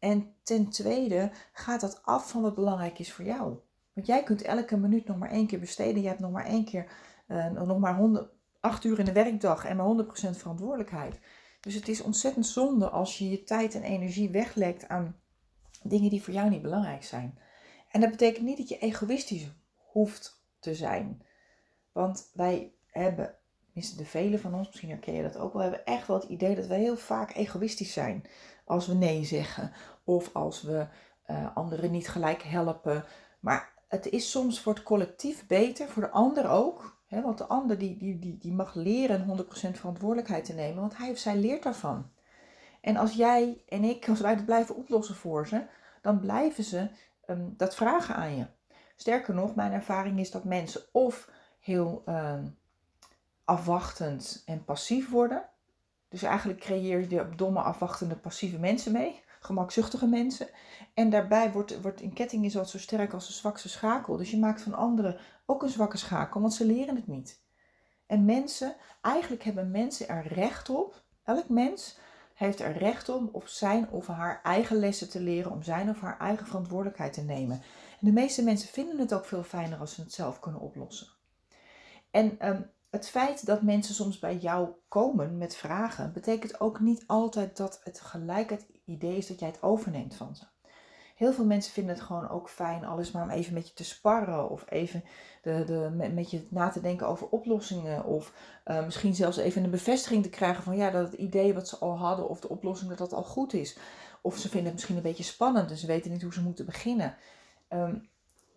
En 0.00 0.34
ten 0.42 0.68
tweede 0.68 1.30
gaat 1.52 1.80
dat 1.80 2.00
af 2.02 2.30
van 2.30 2.42
wat 2.42 2.54
belangrijk 2.54 2.98
is 2.98 3.12
voor 3.12 3.24
jou. 3.24 3.58
Want 3.92 4.06
jij 4.06 4.22
kunt 4.22 4.42
elke 4.42 4.76
minuut 4.76 5.06
nog 5.06 5.16
maar 5.16 5.30
één 5.30 5.46
keer 5.46 5.60
besteden. 5.60 6.02
Je 6.02 6.08
hebt 6.08 6.20
nog 6.20 6.30
maar 6.30 6.46
één 6.46 6.64
keer, 6.64 6.92
uh, 7.28 7.50
nog 7.50 7.78
maar 7.78 7.96
100, 7.96 8.30
8 8.60 8.84
uur 8.84 8.98
in 8.98 9.04
de 9.04 9.12
werkdag 9.12 9.64
en 9.64 9.76
maar 9.76 9.86
100% 9.86 10.36
verantwoordelijkheid. 10.36 11.20
Dus 11.60 11.74
het 11.74 11.88
is 11.88 12.02
ontzettend 12.02 12.46
zonde 12.46 12.88
als 12.88 13.18
je 13.18 13.30
je 13.30 13.42
tijd 13.42 13.74
en 13.74 13.82
energie 13.82 14.30
weglekt 14.30 14.88
aan 14.88 15.20
dingen 15.82 16.10
die 16.10 16.22
voor 16.22 16.34
jou 16.34 16.50
niet 16.50 16.62
belangrijk 16.62 17.04
zijn. 17.04 17.38
En 17.88 18.00
dat 18.00 18.10
betekent 18.10 18.44
niet 18.44 18.58
dat 18.58 18.68
je 18.68 18.78
egoïstisch 18.78 19.52
hoeft 19.74 20.44
te 20.58 20.74
zijn. 20.74 21.22
Want 21.92 22.30
wij 22.34 22.72
hebben 22.86 23.34
tenminste 23.72 23.96
de 23.96 24.08
velen 24.08 24.40
van 24.40 24.54
ons, 24.54 24.66
misschien 24.66 24.88
herken 24.88 25.14
je 25.14 25.22
dat 25.22 25.36
ook 25.36 25.52
wel, 25.52 25.62
hebben 25.62 25.84
echt 25.84 26.06
wel 26.06 26.20
het 26.20 26.28
idee 26.28 26.54
dat 26.54 26.66
we 26.66 26.74
heel 26.74 26.96
vaak 26.96 27.34
egoïstisch 27.34 27.92
zijn 27.92 28.24
als 28.64 28.86
we 28.86 28.94
nee 28.94 29.24
zeggen 29.24 29.72
of 30.04 30.30
als 30.34 30.62
we 30.62 30.86
uh, 31.30 31.56
anderen 31.56 31.90
niet 31.90 32.08
gelijk 32.08 32.42
helpen. 32.42 33.04
Maar 33.40 33.72
het 33.88 34.06
is 34.06 34.30
soms 34.30 34.60
voor 34.60 34.74
het 34.74 34.82
collectief 34.82 35.46
beter, 35.46 35.88
voor 35.88 36.02
de 36.02 36.10
ander 36.10 36.48
ook. 36.48 36.98
Hè, 37.06 37.22
want 37.22 37.38
de 37.38 37.46
ander 37.46 37.78
die, 37.78 37.96
die, 37.96 38.18
die, 38.18 38.38
die 38.38 38.52
mag 38.52 38.74
leren 38.74 39.46
100% 39.46 39.50
verantwoordelijkheid 39.70 40.44
te 40.44 40.52
nemen, 40.52 40.80
want 40.80 40.96
hij 40.96 41.10
of 41.10 41.18
zij 41.18 41.36
leert 41.36 41.62
daarvan. 41.62 42.10
En 42.80 42.96
als 42.96 43.12
jij 43.12 43.62
en 43.68 43.84
ik, 43.84 44.08
als 44.08 44.20
wij 44.20 44.34
het 44.34 44.44
blijven 44.44 44.76
oplossen 44.76 45.14
voor 45.14 45.46
ze, 45.46 45.62
dan 46.02 46.20
blijven 46.20 46.64
ze 46.64 46.88
um, 47.26 47.54
dat 47.56 47.74
vragen 47.74 48.14
aan 48.14 48.36
je. 48.36 48.46
Sterker 48.96 49.34
nog, 49.34 49.54
mijn 49.54 49.72
ervaring 49.72 50.18
is 50.18 50.30
dat 50.30 50.44
mensen 50.44 50.82
of 50.92 51.30
heel 51.60 52.02
um, 52.06 52.58
afwachtend 53.50 54.42
en 54.46 54.64
passief 54.64 55.10
worden. 55.10 55.48
Dus 56.08 56.22
eigenlijk 56.22 56.60
creëer 56.60 57.10
je 57.10 57.28
domme, 57.36 57.60
afwachtende, 57.60 58.16
passieve 58.16 58.58
mensen 58.58 58.92
mee. 58.92 59.22
Gemakzuchtige 59.40 60.06
mensen. 60.06 60.48
En 60.94 61.10
daarbij 61.10 61.52
wordt, 61.52 61.80
wordt 61.80 62.00
een 62.00 62.12
ketting 62.12 62.44
is 62.44 62.54
wat 62.54 62.70
zo 62.70 62.78
sterk 62.78 63.12
als 63.12 63.26
de 63.26 63.32
zwakste 63.32 63.68
schakel. 63.68 64.16
Dus 64.16 64.30
je 64.30 64.38
maakt 64.38 64.62
van 64.62 64.74
anderen 64.74 65.18
ook 65.46 65.62
een 65.62 65.68
zwakke 65.68 65.96
schakel, 65.96 66.40
want 66.40 66.54
ze 66.54 66.66
leren 66.66 66.96
het 66.96 67.06
niet. 67.06 67.40
En 68.06 68.24
mensen, 68.24 68.76
eigenlijk 69.00 69.42
hebben 69.44 69.70
mensen 69.70 70.08
er 70.08 70.26
recht 70.26 70.68
op, 70.68 71.02
elk 71.24 71.48
mens 71.48 71.98
heeft 72.34 72.60
er 72.60 72.72
recht 72.72 73.08
om 73.08 73.28
op 73.32 73.46
zijn 73.46 73.90
of 73.90 74.06
haar 74.06 74.40
eigen 74.42 74.76
lessen 74.76 75.10
te 75.10 75.20
leren, 75.20 75.52
om 75.52 75.62
zijn 75.62 75.88
of 75.88 76.00
haar 76.00 76.18
eigen 76.18 76.46
verantwoordelijkheid 76.46 77.12
te 77.12 77.22
nemen. 77.22 77.62
En 78.00 78.06
de 78.06 78.12
meeste 78.12 78.44
mensen 78.44 78.68
vinden 78.68 78.98
het 78.98 79.14
ook 79.14 79.24
veel 79.24 79.42
fijner 79.42 79.78
als 79.78 79.94
ze 79.94 80.00
het 80.00 80.12
zelf 80.12 80.40
kunnen 80.40 80.60
oplossen. 80.60 81.08
En 82.10 82.48
um, 82.48 82.70
het 82.90 83.08
feit 83.08 83.46
dat 83.46 83.62
mensen 83.62 83.94
soms 83.94 84.18
bij 84.18 84.36
jou 84.36 84.68
komen 84.88 85.38
met 85.38 85.56
vragen, 85.56 86.12
betekent 86.12 86.60
ook 86.60 86.80
niet 86.80 87.04
altijd 87.06 87.56
dat 87.56 87.80
het 87.84 88.00
gelijk 88.00 88.50
het 88.50 88.66
idee 88.84 89.16
is 89.16 89.26
dat 89.26 89.38
jij 89.38 89.48
het 89.48 89.62
overneemt 89.62 90.14
van 90.14 90.36
ze. 90.36 90.44
Heel 91.20 91.32
veel 91.32 91.44
mensen 91.44 91.72
vinden 91.72 91.94
het 91.94 92.04
gewoon 92.04 92.28
ook 92.28 92.48
fijn, 92.48 92.84
alles 92.84 93.10
maar 93.10 93.22
om 93.22 93.30
even 93.30 93.54
met 93.54 93.68
je 93.68 93.74
te 93.74 93.84
sparren. 93.84 94.50
Of 94.50 94.64
even 94.68 95.04
de, 95.42 95.64
de, 95.64 96.10
met, 96.14 96.30
je 96.30 96.46
na 96.50 96.68
te 96.68 96.80
denken 96.80 97.06
over 97.06 97.28
oplossingen. 97.28 98.04
Of 98.04 98.32
uh, 98.66 98.84
misschien 98.84 99.14
zelfs 99.14 99.36
even 99.36 99.64
een 99.64 99.70
bevestiging 99.70 100.22
te 100.22 100.30
krijgen 100.30 100.62
van 100.62 100.76
ja, 100.76 100.90
dat 100.90 101.10
het 101.10 101.20
idee 101.20 101.54
wat 101.54 101.68
ze 101.68 101.78
al 101.78 101.98
hadden 101.98 102.28
of 102.28 102.40
de 102.40 102.48
oplossing 102.48 102.88
dat 102.88 102.98
dat 102.98 103.12
al 103.12 103.22
goed 103.22 103.52
is. 103.52 103.78
Of 104.22 104.36
ze 104.36 104.48
vinden 104.48 104.64
het 104.64 104.74
misschien 104.74 104.96
een 104.96 105.02
beetje 105.02 105.22
spannend 105.22 105.70
en 105.70 105.76
ze 105.76 105.86
weten 105.86 106.10
niet 106.10 106.22
hoe 106.22 106.32
ze 106.32 106.42
moeten 106.42 106.66
beginnen. 106.66 107.16
Um, 107.68 108.09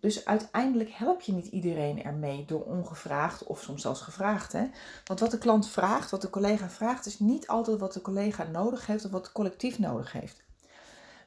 dus 0.04 0.24
uiteindelijk 0.24 0.90
help 0.90 1.20
je 1.20 1.32
niet 1.32 1.46
iedereen 1.46 2.02
ermee 2.02 2.44
door 2.44 2.62
ongevraagd 2.62 3.44
of 3.44 3.60
soms 3.60 3.82
zelfs 3.82 4.00
gevraagd. 4.00 4.52
Hè? 4.52 4.66
Want 5.04 5.20
wat 5.20 5.30
de 5.30 5.38
klant 5.38 5.68
vraagt, 5.68 6.10
wat 6.10 6.22
de 6.22 6.30
collega 6.30 6.68
vraagt, 6.68 7.06
is 7.06 7.18
niet 7.18 7.46
altijd 7.46 7.78
wat 7.78 7.92
de 7.92 8.00
collega 8.00 8.42
nodig 8.42 8.86
heeft 8.86 9.04
of 9.04 9.10
wat 9.10 9.22
het 9.24 9.32
collectief 9.32 9.78
nodig 9.78 10.12
heeft. 10.12 10.42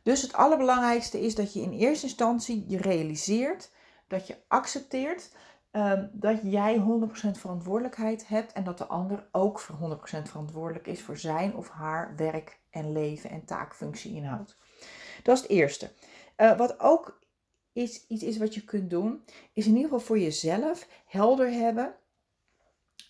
Dus 0.03 0.21
het 0.21 0.33
allerbelangrijkste 0.33 1.21
is 1.21 1.35
dat 1.35 1.53
je 1.53 1.61
in 1.61 1.71
eerste 1.71 2.05
instantie 2.05 2.65
je 2.67 2.77
realiseert, 2.77 3.69
dat 4.07 4.27
je 4.27 4.37
accepteert 4.47 5.29
um, 5.71 6.09
dat 6.13 6.39
jij 6.43 6.77
100% 6.77 6.81
verantwoordelijkheid 7.31 8.27
hebt 8.27 8.53
en 8.53 8.63
dat 8.63 8.77
de 8.77 8.85
ander 8.85 9.27
ook 9.31 9.59
voor 9.59 9.97
100% 10.19 10.21
verantwoordelijk 10.23 10.87
is 10.87 11.01
voor 11.01 11.17
zijn 11.17 11.55
of 11.55 11.69
haar 11.69 12.13
werk 12.15 12.59
en 12.69 12.91
leven 12.91 13.29
en 13.29 13.45
taakfunctie 13.45 14.15
inhoudt. 14.15 14.57
Dat 15.23 15.35
is 15.35 15.41
het 15.41 15.51
eerste. 15.51 15.91
Uh, 16.37 16.57
wat 16.57 16.79
ook 16.79 17.25
is, 17.77 18.05
iets 18.07 18.23
is 18.23 18.37
wat 18.37 18.53
je 18.53 18.63
kunt 18.63 18.89
doen, 18.89 19.23
is 19.53 19.65
in 19.65 19.75
ieder 19.75 19.89
geval 19.89 20.05
voor 20.05 20.19
jezelf 20.19 20.87
helder 21.05 21.51
hebben. 21.51 21.95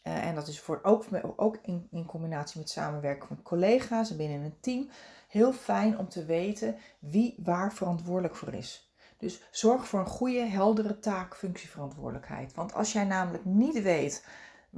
Uh, 0.04 0.26
en 0.26 0.36
dat 0.36 0.48
is 0.48 0.60
voor 0.60 0.80
ook, 0.84 1.06
ook 1.36 1.58
in, 1.62 1.88
in 1.92 2.06
combinatie 2.06 2.60
met 2.60 2.70
samenwerken 2.70 3.28
met 3.30 3.42
collega's 3.42 4.12
en 4.12 4.18
binnen 4.18 4.42
een 4.42 4.60
team 4.60 4.90
heel 5.28 5.54
fijn 5.54 5.98
om 5.98 6.10
te 6.10 6.26
weten 6.26 6.76
wie 7.00 7.36
waar 7.44 7.74
verantwoordelijk 7.74 8.36
voor 8.36 8.54
is. 8.54 8.92
Dus 9.18 9.42
zorg 9.52 9.88
voor 9.88 10.00
een 10.00 10.06
goede, 10.06 10.46
heldere 10.46 11.00
taak, 11.00 11.36
functieverantwoordelijkheid. 11.36 12.54
Want 12.54 12.74
als 12.74 12.92
jij 12.92 13.04
namelijk 13.04 13.46
niet 13.46 13.82
weet 13.82 14.26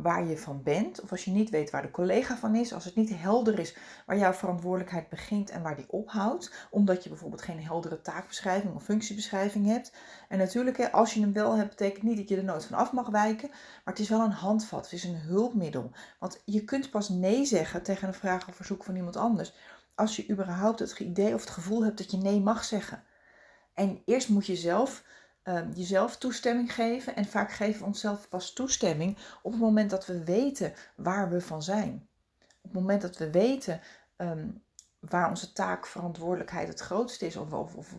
waar 0.02 0.28
je 0.28 0.38
van 0.38 0.64
bent, 0.64 1.02
of 1.02 1.12
als 1.12 1.26
je 1.26 1.32
niet 1.32 1.50
weet 1.50 1.70
waar 1.70 1.82
de 1.82 1.92
collega 1.92 2.38
van 2.38 2.56
is, 2.56 2.74
als 2.74 2.86
het 2.86 2.96
niet 2.96 3.12
helder 3.14 3.60
is 3.60 3.76
waar 4.06 4.18
jouw 4.18 4.34
verantwoordelijkheid 4.34 5.10
begint 5.10 5.50
en 5.50 5.62
waar 5.62 5.76
die 5.76 5.90
ophoudt, 5.90 6.54
omdat 6.70 7.04
je 7.04 7.10
bijvoorbeeld 7.10 7.42
geen 7.42 7.64
heldere 7.64 8.02
taakbeschrijving 8.02 8.76
of 8.76 8.84
functiebeschrijving 8.84 9.66
hebt. 9.66 9.92
En 10.30 10.38
natuurlijk, 10.38 10.90
als 10.92 11.14
je 11.14 11.20
hem 11.20 11.34
wel 11.34 11.56
hebt, 11.56 11.70
betekent 11.70 12.04
niet 12.04 12.18
dat 12.18 12.30
je 12.30 12.38
er 12.38 12.44
nooit 12.44 12.66
van 12.66 12.78
af 12.78 12.92
mag 12.92 13.08
wijken, 13.08 13.50
maar 13.50 13.94
het 13.94 14.00
is 14.00 14.10
wel 14.10 14.24
een 14.24 14.32
handvat, 14.32 14.84
het 14.84 14.94
is 14.94 15.04
een 15.04 15.20
hulpmiddel. 15.20 15.92
Want 16.20 16.42
je 16.46 16.64
kunt 16.64 16.90
pas 16.90 17.10
nee 17.10 17.46
zeggen 17.46 17.84
tegen 17.84 18.08
een 18.08 18.14
vraag 18.14 18.48
of 18.48 18.56
verzoek 18.56 18.84
van 18.84 18.96
iemand 18.96 19.16
anders, 19.16 19.54
als 19.96 20.16
je 20.16 20.30
überhaupt 20.30 20.80
het 20.80 21.00
idee 21.00 21.34
of 21.34 21.42
het 21.42 21.50
gevoel 21.50 21.84
hebt 21.84 21.98
dat 21.98 22.12
je 22.12 22.18
nee 22.18 22.42
mag 22.42 22.64
zeggen. 22.64 23.04
En 23.74 24.02
eerst 24.06 24.30
moet 24.30 24.46
je 24.46 24.56
zelf 24.56 25.04
um, 25.50 25.72
jezelf 25.74 26.18
toestemming 26.18 26.74
geven. 26.74 27.16
En 27.16 27.26
vaak 27.26 27.52
geven 27.52 27.80
we 27.80 27.86
onszelf 27.86 28.30
pas 28.30 28.54
toestemming 28.54 29.18
op 29.42 29.52
het 29.52 29.62
moment 29.62 29.90
dat 29.90 30.06
we 30.06 30.24
weten 30.24 30.74
waar 30.96 31.30
we 31.30 31.42
van 31.42 31.64
zijn. 31.64 32.08
Op 32.40 32.72
het 32.72 32.74
moment 32.74 33.02
dat 33.02 33.18
we 33.18 33.32
weten 33.32 33.82
um, 34.18 34.64
waar 35.00 35.30
onze 35.30 35.54
taak, 35.54 35.86
verantwoordelijkheid 35.86 36.68
het 36.68 36.80
grootste 36.80 37.26
is. 37.26 37.36
Of, 37.36 37.54
of, 37.54 37.76
of 37.76 37.94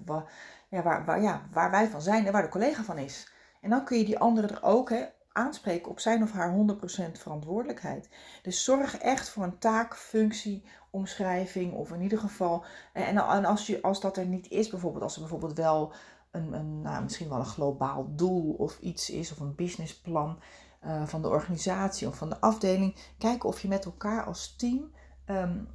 ja, 0.69 0.83
waar, 0.83 1.05
waar, 1.05 1.23
ja, 1.23 1.43
waar 1.53 1.71
wij 1.71 1.89
van 1.89 2.03
zijn 2.03 2.27
en 2.27 2.33
waar 2.33 2.43
de 2.43 2.49
collega 2.49 2.83
van 2.83 2.99
is. 2.99 3.33
En 3.61 3.71
dan 3.71 3.85
kun 3.85 3.99
je 3.99 4.05
die 4.05 4.19
andere 4.19 4.47
er 4.47 4.63
ook 4.63 4.91
hè, 4.91 5.05
aanspreken 5.33 5.91
op 5.91 6.01
zijn 6.01 6.23
of 6.23 6.33
haar 6.33 6.55
100% 6.55 7.13
verantwoordelijkheid. 7.13 8.09
Dus 8.43 8.65
zorg 8.65 8.99
echt 8.99 9.29
voor 9.29 9.45
een 9.45 9.59
taak, 9.59 9.97
functie, 9.97 10.65
omschrijving 10.91 11.73
of 11.73 11.93
in 11.93 12.01
ieder 12.01 12.19
geval. 12.19 12.65
En, 12.93 13.05
en 13.17 13.45
als, 13.45 13.67
je, 13.67 13.83
als 13.83 14.01
dat 14.01 14.17
er 14.17 14.27
niet 14.27 14.51
is, 14.51 14.69
bijvoorbeeld 14.69 15.03
als 15.03 15.15
er 15.15 15.21
bijvoorbeeld 15.21 15.57
wel 15.57 15.93
een, 16.31 16.53
een 16.53 16.81
nou, 16.81 17.03
misschien 17.03 17.29
wel 17.29 17.39
een 17.39 17.45
globaal 17.45 18.13
doel 18.17 18.53
of 18.53 18.79
iets 18.81 19.11
is, 19.11 19.33
of 19.33 19.41
een 19.41 19.55
businessplan 19.55 20.39
uh, 20.87 21.07
van 21.07 21.23
de 21.23 21.29
organisatie 21.29 22.09
of 22.09 22.17
van 22.17 22.29
de 22.29 22.41
afdeling. 22.41 22.97
Kijken 23.19 23.49
of 23.49 23.61
je 23.61 23.69
met 23.69 23.85
elkaar 23.85 24.25
als 24.25 24.57
team 24.57 24.91
um, 25.27 25.69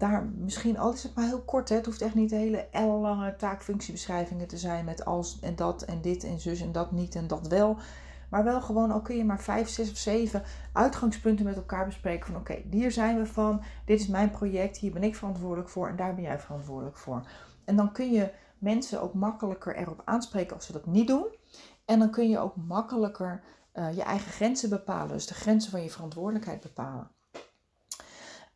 daar 0.00 0.24
misschien, 0.24 0.78
al 0.78 0.92
is 0.92 1.02
het 1.02 1.14
maar 1.14 1.26
heel 1.26 1.42
kort, 1.42 1.68
hè, 1.68 1.76
het 1.76 1.86
hoeft 1.86 2.02
echt 2.02 2.14
niet 2.14 2.30
hele 2.30 2.68
ellenlange 2.70 3.36
taakfunctiebeschrijvingen 3.36 4.46
te 4.46 4.58
zijn 4.58 4.84
met 4.84 5.04
als 5.04 5.40
en 5.40 5.56
dat 5.56 5.82
en 5.82 6.00
dit 6.00 6.24
en 6.24 6.40
zus 6.40 6.60
en 6.60 6.72
dat 6.72 6.92
niet 6.92 7.14
en 7.14 7.26
dat 7.26 7.48
wel. 7.48 7.76
Maar 8.30 8.44
wel 8.44 8.60
gewoon, 8.60 8.90
al 8.90 9.00
kun 9.00 9.16
je 9.16 9.24
maar 9.24 9.40
vijf, 9.40 9.68
zes 9.68 9.90
of 9.90 9.96
zeven 9.96 10.42
uitgangspunten 10.72 11.44
met 11.44 11.56
elkaar 11.56 11.86
bespreken. 11.86 12.26
Van 12.26 12.36
oké, 12.36 12.62
hier 12.70 12.92
zijn 12.92 13.18
we 13.18 13.26
van, 13.26 13.62
dit 13.84 14.00
is 14.00 14.06
mijn 14.06 14.30
project, 14.30 14.76
hier 14.76 14.92
ben 14.92 15.02
ik 15.02 15.16
verantwoordelijk 15.16 15.68
voor 15.68 15.88
en 15.88 15.96
daar 15.96 16.14
ben 16.14 16.24
jij 16.24 16.38
verantwoordelijk 16.38 16.96
voor. 16.96 17.26
En 17.64 17.76
dan 17.76 17.92
kun 17.92 18.12
je 18.12 18.30
mensen 18.60 19.02
ook 19.02 19.14
makkelijker 19.14 19.76
erop 19.76 20.02
aanspreken 20.04 20.56
als 20.56 20.66
ze 20.66 20.72
dat 20.72 20.86
niet 20.86 21.08
doen. 21.08 21.26
En 21.84 21.98
dan 21.98 22.10
kun 22.10 22.28
je 22.28 22.38
ook 22.38 22.56
makkelijker 22.56 23.42
uh, 23.74 23.96
je 23.96 24.02
eigen 24.02 24.32
grenzen 24.32 24.68
bepalen. 24.68 25.12
Dus 25.12 25.26
de 25.26 25.34
grenzen 25.34 25.70
van 25.70 25.82
je 25.82 25.90
verantwoordelijkheid 25.90 26.60
bepalen. 26.60 27.10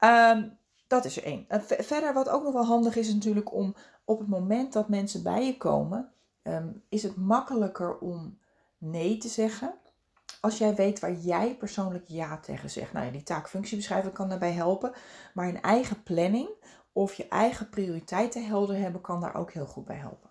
Um, 0.00 0.58
dat 0.86 1.04
is 1.04 1.16
er 1.16 1.24
één. 1.24 1.46
Verder, 1.78 2.14
wat 2.14 2.28
ook 2.28 2.42
nog 2.42 2.52
wel 2.52 2.64
handig 2.64 2.96
is, 2.96 3.14
natuurlijk 3.14 3.52
om 3.52 3.74
op 4.04 4.18
het 4.18 4.28
moment 4.28 4.72
dat 4.72 4.88
mensen 4.88 5.22
bij 5.22 5.46
je 5.46 5.56
komen, 5.56 6.12
um, 6.42 6.82
is 6.88 7.02
het 7.02 7.16
makkelijker 7.16 7.98
om 7.98 8.38
nee 8.78 9.16
te 9.18 9.28
zeggen. 9.28 9.74
Als 10.40 10.58
jij 10.58 10.74
weet 10.74 11.00
waar 11.00 11.12
jij 11.12 11.56
persoonlijk 11.56 12.04
ja 12.08 12.38
tegen 12.38 12.70
zegt. 12.70 12.92
Nou 12.92 13.06
ja, 13.06 13.12
die 13.12 13.22
taakfunctiebeschrijving 13.22 14.12
kan 14.12 14.28
daarbij 14.28 14.52
helpen. 14.52 14.92
Maar 15.34 15.48
een 15.48 15.62
eigen 15.62 16.02
planning 16.02 16.48
of 16.94 17.14
je 17.14 17.28
eigen 17.28 17.68
prioriteiten 17.68 18.46
helder 18.46 18.76
hebben 18.76 19.00
kan 19.00 19.20
daar 19.20 19.34
ook 19.34 19.52
heel 19.52 19.66
goed 19.66 19.84
bij 19.84 19.96
helpen. 19.96 20.30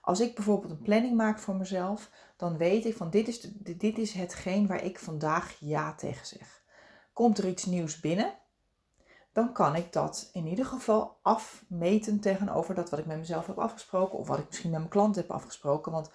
Als 0.00 0.20
ik 0.20 0.34
bijvoorbeeld 0.34 0.72
een 0.72 0.82
planning 0.82 1.16
maak 1.16 1.38
voor 1.38 1.56
mezelf, 1.56 2.10
dan 2.36 2.56
weet 2.56 2.84
ik 2.84 2.96
van 2.96 3.10
dit 3.10 3.28
is, 3.28 3.40
dit 3.76 3.98
is 3.98 4.12
hetgeen 4.12 4.66
waar 4.66 4.84
ik 4.84 4.98
vandaag 4.98 5.56
ja 5.60 5.94
tegen 5.94 6.26
zeg. 6.26 6.62
Komt 7.12 7.38
er 7.38 7.48
iets 7.48 7.64
nieuws 7.64 8.00
binnen, 8.00 8.34
dan 9.32 9.52
kan 9.52 9.76
ik 9.76 9.92
dat 9.92 10.30
in 10.32 10.46
ieder 10.46 10.64
geval 10.64 11.18
afmeten 11.22 12.20
tegenover 12.20 12.74
dat 12.74 12.90
wat 12.90 12.98
ik 12.98 13.06
met 13.06 13.18
mezelf 13.18 13.46
heb 13.46 13.58
afgesproken 13.58 14.18
of 14.18 14.28
wat 14.28 14.38
ik 14.38 14.46
misschien 14.46 14.70
met 14.70 14.78
mijn 14.78 14.90
klant 14.90 15.16
heb 15.16 15.30
afgesproken. 15.30 15.92
Want 15.92 16.10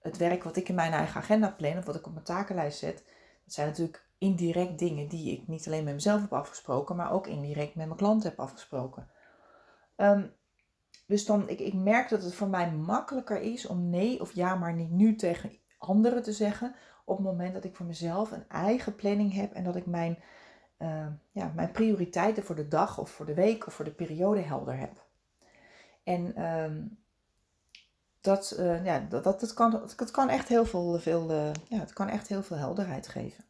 het 0.00 0.16
werk 0.16 0.44
wat 0.44 0.56
ik 0.56 0.68
in 0.68 0.74
mijn 0.74 0.92
eigen 0.92 1.20
agenda 1.20 1.50
plan 1.50 1.78
of 1.78 1.84
wat 1.84 1.94
ik 1.94 2.06
op 2.06 2.12
mijn 2.12 2.24
takenlijst 2.24 2.78
zet, 2.78 3.04
dat 3.44 3.54
zijn 3.54 3.68
natuurlijk 3.68 4.08
indirect 4.18 4.78
dingen 4.78 5.08
die 5.08 5.32
ik 5.32 5.48
niet 5.48 5.66
alleen 5.66 5.84
met 5.84 5.94
mezelf 5.94 6.20
heb 6.20 6.32
afgesproken, 6.32 6.96
maar 6.96 7.12
ook 7.12 7.26
indirect 7.26 7.74
met 7.74 7.86
mijn 7.86 7.98
klant 7.98 8.22
heb 8.22 8.40
afgesproken. 8.40 9.10
Um, 10.00 10.32
dus 11.06 11.26
dan, 11.26 11.48
ik, 11.48 11.60
ik 11.60 11.74
merk 11.74 12.08
dat 12.08 12.22
het 12.22 12.34
voor 12.34 12.48
mij 12.48 12.72
makkelijker 12.72 13.40
is 13.40 13.66
om 13.66 13.90
nee 13.90 14.20
of 14.20 14.34
ja, 14.34 14.54
maar 14.54 14.74
niet 14.74 14.90
nu 14.90 15.14
tegen 15.14 15.58
anderen 15.78 16.22
te 16.22 16.32
zeggen. 16.32 16.74
Op 17.04 17.16
het 17.16 17.26
moment 17.26 17.54
dat 17.54 17.64
ik 17.64 17.76
voor 17.76 17.86
mezelf 17.86 18.30
een 18.30 18.48
eigen 18.48 18.94
planning 18.94 19.34
heb 19.34 19.52
en 19.52 19.64
dat 19.64 19.76
ik 19.76 19.86
mijn, 19.86 20.18
uh, 20.78 21.06
ja, 21.32 21.52
mijn 21.54 21.70
prioriteiten 21.70 22.44
voor 22.44 22.54
de 22.54 22.68
dag 22.68 22.98
of 22.98 23.10
voor 23.10 23.26
de 23.26 23.34
week 23.34 23.66
of 23.66 23.74
voor 23.74 23.84
de 23.84 23.90
periode 23.90 24.40
helder 24.40 24.78
heb. 24.78 25.04
En 26.02 26.44
um, 26.44 26.98
dat, 28.20 28.56
uh, 28.58 28.84
ja, 28.84 29.06
dat, 29.08 29.24
dat, 29.24 29.54
kan, 29.54 29.70
dat 29.96 30.10
kan 30.10 30.28
echt 30.28 30.48
heel 30.48 30.64
veel, 30.64 30.98
veel, 30.98 31.30
uh, 31.30 31.50
ja, 31.68 31.78
het 31.78 31.92
kan 31.92 32.08
echt 32.08 32.28
heel 32.28 32.42
veel 32.42 32.56
helderheid 32.56 33.08
geven. 33.08 33.44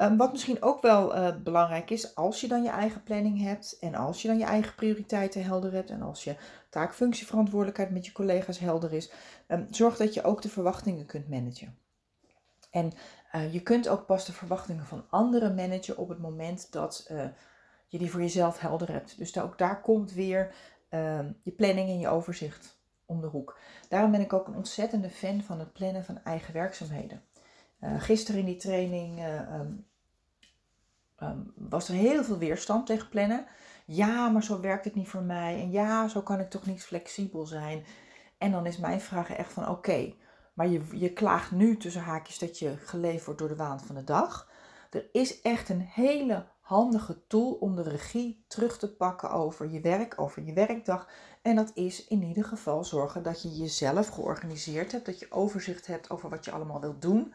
Ehm, 0.00 0.16
wat 0.16 0.32
misschien 0.32 0.62
ook 0.62 0.82
wel 0.82 1.16
uh, 1.16 1.36
belangrijk 1.42 1.90
is, 1.90 2.14
als 2.14 2.40
je 2.40 2.48
dan 2.48 2.62
je 2.62 2.68
eigen 2.68 3.02
planning 3.02 3.42
hebt 3.42 3.78
en 3.80 3.94
als 3.94 4.22
je 4.22 4.28
dan 4.28 4.38
je 4.38 4.44
eigen 4.44 4.74
prioriteiten 4.74 5.44
helder 5.44 5.72
hebt 5.72 5.90
en 5.90 6.02
als 6.02 6.24
je 6.24 6.36
taak-functieverantwoordelijkheid 6.70 7.90
met 7.90 8.06
je 8.06 8.12
collega's 8.12 8.58
helder 8.58 8.92
is, 8.92 9.12
um, 9.48 9.66
zorg 9.70 9.96
dat 9.96 10.14
je 10.14 10.22
ook 10.22 10.42
de 10.42 10.48
verwachtingen 10.48 11.06
kunt 11.06 11.28
managen. 11.28 11.78
En 12.70 12.92
uh, 13.32 13.52
je 13.52 13.60
kunt 13.60 13.88
ook 13.88 14.06
pas 14.06 14.24
de 14.26 14.32
verwachtingen 14.32 14.86
van 14.86 15.04
anderen 15.10 15.54
managen 15.54 15.96
op 15.96 16.08
het 16.08 16.18
moment 16.18 16.72
dat 16.72 17.08
uh, 17.10 17.24
je 17.86 17.98
die 17.98 18.10
voor 18.10 18.20
jezelf 18.20 18.58
helder 18.58 18.92
hebt. 18.92 19.18
Dus 19.18 19.38
ook 19.38 19.58
daar 19.58 19.80
komt 19.80 20.12
weer 20.12 20.54
uh, 20.90 21.18
je 21.42 21.52
planning 21.52 21.88
en 21.88 21.98
je 21.98 22.08
overzicht 22.08 22.78
om 23.04 23.20
de 23.20 23.26
hoek. 23.26 23.58
Daarom 23.88 24.10
ben 24.10 24.20
ik 24.20 24.32
ook 24.32 24.46
een 24.46 24.56
ontzettende 24.56 25.10
fan 25.10 25.42
van 25.42 25.58
het 25.58 25.72
plannen 25.72 26.04
van 26.04 26.24
eigen 26.24 26.54
werkzaamheden. 26.54 27.22
Uh, 27.80 28.00
gisteren 28.00 28.40
in 28.40 28.46
die 28.46 28.56
training 28.56 29.18
um, 31.22 31.52
was 31.56 31.88
er 31.88 31.94
heel 31.94 32.24
veel 32.24 32.38
weerstand 32.38 32.86
tegen 32.86 33.08
plannen. 33.08 33.46
Ja, 33.86 34.28
maar 34.28 34.44
zo 34.44 34.60
werkt 34.60 34.84
het 34.84 34.94
niet 34.94 35.08
voor 35.08 35.22
mij. 35.22 35.60
En 35.60 35.70
ja, 35.70 36.08
zo 36.08 36.22
kan 36.22 36.40
ik 36.40 36.50
toch 36.50 36.66
niet 36.66 36.82
flexibel 36.82 37.46
zijn. 37.46 37.84
En 38.38 38.50
dan 38.50 38.66
is 38.66 38.78
mijn 38.78 39.00
vraag 39.00 39.30
echt 39.30 39.52
van 39.52 39.68
oké, 39.68 40.14
maar 40.54 40.68
je, 40.68 40.80
je 40.92 41.12
klaagt 41.12 41.50
nu 41.50 41.76
tussen 41.76 42.02
haakjes 42.02 42.38
dat 42.38 42.58
je 42.58 42.76
geleefd 42.76 43.24
wordt 43.24 43.40
door 43.40 43.48
de 43.48 43.56
waan 43.56 43.80
van 43.80 43.94
de 43.94 44.04
dag. 44.04 44.48
Er 44.90 45.08
is 45.12 45.40
echt 45.40 45.68
een 45.68 45.80
hele 45.80 46.46
handige 46.60 47.26
tool 47.26 47.52
om 47.52 47.76
de 47.76 47.82
regie 47.82 48.44
terug 48.48 48.78
te 48.78 48.96
pakken 48.96 49.30
over 49.30 49.70
je 49.70 49.80
werk, 49.80 50.20
over 50.20 50.42
je 50.42 50.52
werkdag. 50.52 51.08
En 51.42 51.56
dat 51.56 51.70
is 51.74 52.06
in 52.06 52.22
ieder 52.22 52.44
geval 52.44 52.84
zorgen 52.84 53.22
dat 53.22 53.42
je 53.42 53.56
jezelf 53.56 54.08
georganiseerd 54.08 54.92
hebt, 54.92 55.06
dat 55.06 55.18
je 55.18 55.30
overzicht 55.30 55.86
hebt 55.86 56.10
over 56.10 56.30
wat 56.30 56.44
je 56.44 56.50
allemaal 56.50 56.80
wilt 56.80 57.02
doen. 57.02 57.34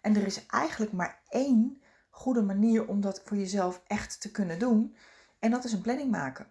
En 0.00 0.16
er 0.16 0.26
is 0.26 0.46
eigenlijk 0.46 0.92
maar 0.92 1.20
één 1.28 1.81
goede 2.12 2.42
manier 2.42 2.86
om 2.86 3.00
dat 3.00 3.22
voor 3.24 3.36
jezelf 3.36 3.82
echt 3.86 4.20
te 4.20 4.30
kunnen 4.30 4.58
doen. 4.58 4.96
En 5.38 5.50
dat 5.50 5.64
is 5.64 5.72
een 5.72 5.80
planning 5.80 6.10
maken. 6.10 6.46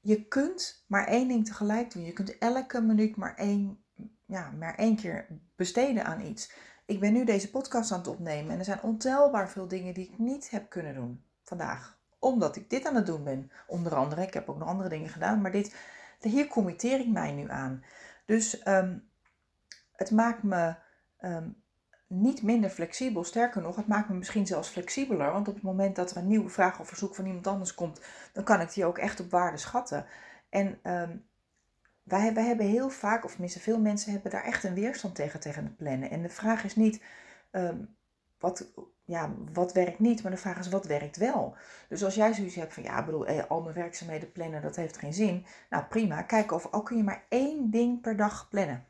Je 0.00 0.24
kunt 0.24 0.84
maar 0.86 1.06
één 1.06 1.28
ding 1.28 1.46
tegelijk 1.46 1.92
doen. 1.92 2.04
Je 2.04 2.12
kunt 2.12 2.38
elke 2.38 2.80
minuut 2.80 3.16
maar 3.16 3.36
één, 3.36 3.84
ja, 4.26 4.50
maar 4.50 4.74
één 4.74 4.96
keer 4.96 5.26
besteden 5.56 6.04
aan 6.04 6.20
iets. 6.20 6.52
Ik 6.86 7.00
ben 7.00 7.12
nu 7.12 7.24
deze 7.24 7.50
podcast 7.50 7.92
aan 7.92 7.98
het 7.98 8.08
opnemen 8.08 8.52
en 8.52 8.58
er 8.58 8.64
zijn 8.64 8.82
ontelbaar 8.82 9.50
veel 9.50 9.68
dingen 9.68 9.94
die 9.94 10.06
ik 10.06 10.18
niet 10.18 10.50
heb 10.50 10.70
kunnen 10.70 10.94
doen 10.94 11.22
vandaag. 11.42 11.98
Omdat 12.18 12.56
ik 12.56 12.70
dit 12.70 12.86
aan 12.86 12.94
het 12.94 13.06
doen 13.06 13.24
ben. 13.24 13.50
Onder 13.66 13.94
andere, 13.94 14.22
ik 14.22 14.34
heb 14.34 14.48
ook 14.48 14.58
nog 14.58 14.68
andere 14.68 14.88
dingen 14.88 15.08
gedaan, 15.08 15.40
maar 15.40 15.52
dit, 15.52 15.74
hier 16.20 16.46
committeer 16.46 17.00
ik 17.00 17.08
mij 17.08 17.32
nu 17.32 17.50
aan. 17.50 17.84
Dus 18.26 18.66
um, 18.66 19.08
het 19.92 20.10
maakt 20.10 20.42
me 20.42 20.74
um, 21.20 21.62
niet 22.08 22.42
minder 22.42 22.70
flexibel. 22.70 23.24
Sterker 23.24 23.62
nog, 23.62 23.76
het 23.76 23.86
maakt 23.86 24.08
me 24.08 24.14
misschien 24.14 24.46
zelfs 24.46 24.68
flexibeler. 24.68 25.32
Want 25.32 25.48
op 25.48 25.54
het 25.54 25.62
moment 25.62 25.96
dat 25.96 26.10
er 26.10 26.16
een 26.16 26.26
nieuwe 26.26 26.48
vraag 26.48 26.80
of 26.80 26.88
verzoek 26.88 27.14
van 27.14 27.26
iemand 27.26 27.46
anders 27.46 27.74
komt, 27.74 28.00
dan 28.32 28.44
kan 28.44 28.60
ik 28.60 28.72
die 28.72 28.84
ook 28.84 28.98
echt 28.98 29.20
op 29.20 29.30
waarde 29.30 29.56
schatten. 29.56 30.06
En 30.48 30.66
um, 30.66 31.26
wij, 32.02 32.34
wij 32.34 32.44
hebben 32.44 32.66
heel 32.66 32.90
vaak, 32.90 33.24
of 33.24 33.30
tenminste 33.30 33.60
veel 33.60 33.80
mensen 33.80 34.12
hebben 34.12 34.30
daar 34.30 34.44
echt 34.44 34.64
een 34.64 34.74
weerstand 34.74 35.14
tegen, 35.14 35.40
tegen 35.40 35.64
het 35.64 35.76
plannen. 35.76 36.10
En 36.10 36.22
de 36.22 36.28
vraag 36.28 36.64
is 36.64 36.76
niet, 36.76 37.02
um, 37.52 37.96
wat, 38.38 38.72
ja, 39.04 39.34
wat 39.52 39.72
werkt 39.72 39.98
niet, 39.98 40.22
maar 40.22 40.32
de 40.32 40.38
vraag 40.38 40.58
is 40.58 40.68
wat 40.68 40.86
werkt 40.86 41.16
wel. 41.16 41.56
Dus 41.88 42.04
als 42.04 42.14
jij 42.14 42.34
zoiets 42.34 42.54
hebt 42.54 42.74
van, 42.74 42.82
ja, 42.82 43.04
bedoel, 43.04 43.26
eh, 43.26 43.44
al 43.48 43.62
mijn 43.62 43.74
werkzaamheden 43.74 44.32
plannen, 44.32 44.62
dat 44.62 44.76
heeft 44.76 44.98
geen 44.98 45.12
zin. 45.14 45.46
Nou, 45.70 45.84
prima. 45.84 46.22
Kijk 46.22 46.52
of 46.52 46.66
al 46.70 46.82
kun 46.82 46.96
je 46.96 47.02
maar 47.02 47.24
één 47.28 47.70
ding 47.70 48.00
per 48.00 48.16
dag 48.16 48.48
plannen. 48.48 48.84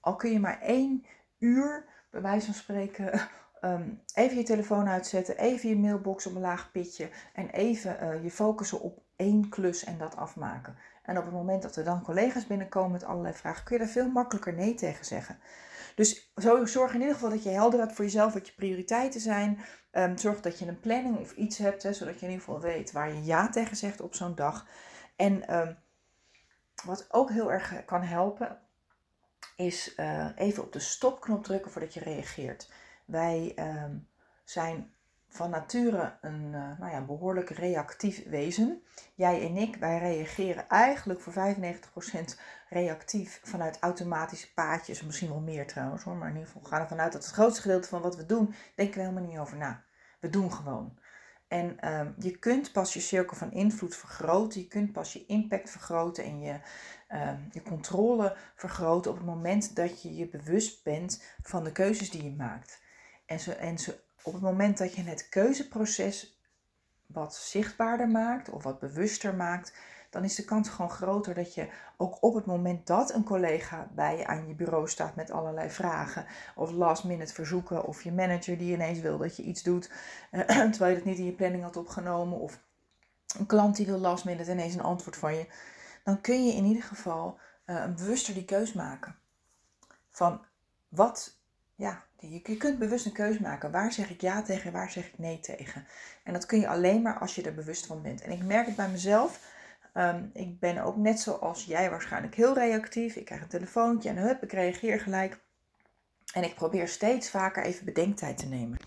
Al 0.00 0.16
kun 0.16 0.32
je 0.32 0.40
maar 0.40 0.60
één 0.60 1.04
uur, 1.38 1.84
bij 2.10 2.20
wijze 2.22 2.46
van 2.46 2.54
spreken, 2.54 3.20
um, 3.60 4.02
even 4.14 4.36
je 4.36 4.42
telefoon 4.42 4.88
uitzetten, 4.88 5.38
even 5.38 5.68
je 5.68 5.76
mailbox 5.76 6.26
op 6.26 6.34
een 6.34 6.40
laag 6.40 6.70
pitje 6.72 7.10
en 7.34 7.50
even 7.50 7.96
uh, 8.02 8.22
je 8.22 8.30
focussen 8.30 8.80
op 8.80 9.02
één 9.16 9.48
klus 9.48 9.84
en 9.84 9.98
dat 9.98 10.16
afmaken. 10.16 10.76
En 11.02 11.18
op 11.18 11.24
het 11.24 11.34
moment 11.34 11.62
dat 11.62 11.76
er 11.76 11.84
dan 11.84 12.02
collega's 12.02 12.46
binnenkomen 12.46 12.90
met 12.90 13.04
allerlei 13.04 13.34
vragen, 13.34 13.64
kun 13.64 13.76
je 13.76 13.82
daar 13.82 13.92
veel 13.92 14.10
makkelijker 14.10 14.54
nee 14.54 14.74
tegen 14.74 15.04
zeggen. 15.04 15.38
Dus 15.94 16.32
zorg 16.64 16.94
in 16.94 17.00
ieder 17.00 17.14
geval 17.14 17.30
dat 17.30 17.42
je 17.42 17.50
helder 17.50 17.80
hebt 17.80 17.92
voor 17.92 18.04
jezelf 18.04 18.32
wat 18.32 18.46
je 18.46 18.54
prioriteiten 18.54 19.20
zijn. 19.20 19.60
Um, 19.92 20.18
zorg 20.18 20.40
dat 20.40 20.58
je 20.58 20.66
een 20.66 20.80
planning 20.80 21.18
of 21.18 21.32
iets 21.32 21.58
hebt, 21.58 21.82
hè, 21.82 21.92
zodat 21.92 22.20
je 22.20 22.26
in 22.26 22.32
ieder 22.32 22.44
geval 22.44 22.60
weet 22.60 22.92
waar 22.92 23.12
je 23.12 23.24
ja 23.24 23.48
tegen 23.48 23.76
zegt 23.76 24.00
op 24.00 24.14
zo'n 24.14 24.34
dag. 24.34 24.66
En 25.16 25.58
um, 25.58 25.76
wat 26.84 27.06
ook 27.08 27.30
heel 27.30 27.52
erg 27.52 27.84
kan 27.84 28.02
helpen, 28.02 28.58
is 29.56 29.94
uh, 29.96 30.28
even 30.36 30.62
op 30.62 30.72
de 30.72 30.78
stopknop 30.78 31.44
drukken 31.44 31.70
voordat 31.70 31.94
je 31.94 32.00
reageert. 32.00 32.70
Wij 33.04 33.54
um, 33.58 34.08
zijn 34.44 34.92
van 35.28 35.50
nature 35.50 36.18
een 36.20 36.52
uh, 36.52 36.78
nou 36.78 36.90
ja, 36.90 37.00
behoorlijk 37.00 37.50
reactief 37.50 38.28
wezen. 38.28 38.82
Jij 39.14 39.46
en 39.48 39.56
ik, 39.56 39.76
wij 39.76 39.98
reageren 39.98 40.68
eigenlijk 40.68 41.20
voor 41.20 41.32
95% 41.32 41.36
reactief 42.68 43.40
vanuit 43.44 43.78
automatische 43.80 44.52
paadjes. 44.52 45.02
Misschien 45.02 45.28
wel 45.28 45.40
meer 45.40 45.66
trouwens 45.66 46.02
hoor, 46.02 46.16
maar 46.16 46.28
in 46.28 46.34
ieder 46.34 46.50
geval 46.50 46.68
gaan 46.68 46.78
we 46.78 46.82
ervan 46.82 47.00
uit 47.00 47.12
dat 47.12 47.24
het 47.24 47.32
grootste 47.32 47.62
gedeelte 47.62 47.88
van 47.88 48.02
wat 48.02 48.16
we 48.16 48.26
doen, 48.26 48.54
denken 48.74 48.96
we 48.96 49.06
helemaal 49.06 49.28
niet 49.28 49.38
over 49.38 49.56
na. 49.56 49.84
We 50.20 50.30
doen 50.30 50.52
gewoon. 50.52 50.98
En 51.50 51.92
um, 52.00 52.14
je 52.18 52.38
kunt 52.38 52.72
pas 52.72 52.94
je 52.94 53.00
cirkel 53.00 53.36
van 53.36 53.52
invloed 53.52 53.96
vergroten, 53.96 54.60
je 54.60 54.68
kunt 54.68 54.92
pas 54.92 55.12
je 55.12 55.26
impact 55.26 55.70
vergroten 55.70 56.24
en 56.24 56.40
je, 56.40 56.60
um, 57.12 57.48
je 57.52 57.62
controle 57.62 58.36
vergroten 58.54 59.10
op 59.10 59.16
het 59.16 59.26
moment 59.26 59.76
dat 59.76 60.02
je 60.02 60.14
je 60.14 60.28
bewust 60.28 60.82
bent 60.84 61.24
van 61.42 61.64
de 61.64 61.72
keuzes 61.72 62.10
die 62.10 62.22
je 62.22 62.30
maakt. 62.30 62.80
En, 63.26 63.40
zo, 63.40 63.50
en 63.50 63.78
zo, 63.78 63.90
op 64.22 64.32
het 64.32 64.42
moment 64.42 64.78
dat 64.78 64.94
je 64.94 65.02
het 65.02 65.28
keuzeproces 65.28 66.40
wat 67.06 67.34
zichtbaarder 67.34 68.08
maakt 68.08 68.50
of 68.50 68.62
wat 68.62 68.80
bewuster 68.80 69.34
maakt, 69.34 69.74
dan 70.10 70.24
is 70.24 70.34
de 70.34 70.44
kans 70.44 70.68
gewoon 70.68 70.90
groter 70.90 71.34
dat 71.34 71.54
je 71.54 71.68
ook 71.96 72.22
op 72.22 72.34
het 72.34 72.46
moment 72.46 72.86
dat 72.86 73.14
een 73.14 73.24
collega 73.24 73.88
bij 73.94 74.16
je 74.16 74.26
aan 74.26 74.48
je 74.48 74.54
bureau 74.54 74.88
staat 74.88 75.16
met 75.16 75.30
allerlei 75.30 75.70
vragen 75.70 76.26
of 76.54 76.70
last 76.70 77.04
minute 77.04 77.34
verzoeken 77.34 77.84
of 77.84 78.02
je 78.02 78.12
manager 78.12 78.58
die 78.58 78.72
ineens 78.72 79.00
wil 79.00 79.18
dat 79.18 79.36
je 79.36 79.42
iets 79.42 79.62
doet 79.62 79.90
terwijl 80.70 80.90
je 80.90 80.96
het 80.96 81.04
niet 81.04 81.18
in 81.18 81.24
je 81.24 81.32
planning 81.32 81.62
had 81.62 81.76
opgenomen 81.76 82.38
of 82.38 82.58
een 83.38 83.46
klant 83.46 83.76
die 83.76 83.86
wil 83.86 83.98
last 83.98 84.24
minute 84.24 84.50
ineens 84.50 84.74
een 84.74 84.82
antwoord 84.82 85.16
van 85.16 85.34
je, 85.34 85.46
dan 86.04 86.20
kun 86.20 86.46
je 86.46 86.52
in 86.52 86.64
ieder 86.64 86.82
geval 86.82 87.38
uh, 87.66 87.84
bewuster 87.94 88.34
die 88.34 88.44
keus 88.44 88.72
maken 88.72 89.16
van 90.10 90.44
wat 90.88 91.38
ja, 91.74 92.04
je, 92.18 92.56
kunt 92.56 92.78
bewust 92.78 93.06
een 93.06 93.12
keuze 93.12 93.42
maken. 93.42 93.70
Waar 93.70 93.92
zeg 93.92 94.10
ik 94.10 94.20
ja 94.20 94.42
tegen, 94.42 94.72
waar 94.72 94.90
zeg 94.90 95.06
ik 95.06 95.18
nee 95.18 95.40
tegen? 95.40 95.86
En 96.24 96.32
dat 96.32 96.46
kun 96.46 96.60
je 96.60 96.68
alleen 96.68 97.02
maar 97.02 97.18
als 97.18 97.34
je 97.34 97.42
er 97.42 97.54
bewust 97.54 97.86
van 97.86 98.02
bent. 98.02 98.20
En 98.20 98.30
ik 98.30 98.44
merk 98.44 98.66
het 98.66 98.76
bij 98.76 98.88
mezelf. 98.88 99.58
Um, 99.94 100.30
ik 100.32 100.60
ben 100.60 100.78
ook 100.84 100.96
net 100.96 101.20
zoals 101.20 101.64
jij 101.64 101.90
waarschijnlijk 101.90 102.34
heel 102.34 102.54
reactief. 102.54 103.16
Ik 103.16 103.24
krijg 103.24 103.42
een 103.42 103.48
telefoontje 103.48 104.08
en 104.08 104.16
hup, 104.16 104.42
ik 104.42 104.52
reageer 104.52 105.00
gelijk. 105.00 105.40
En 106.34 106.42
ik 106.42 106.54
probeer 106.54 106.88
steeds 106.88 107.30
vaker 107.30 107.64
even 107.64 107.84
bedenktijd 107.84 108.38
te 108.38 108.46
nemen. 108.46 108.78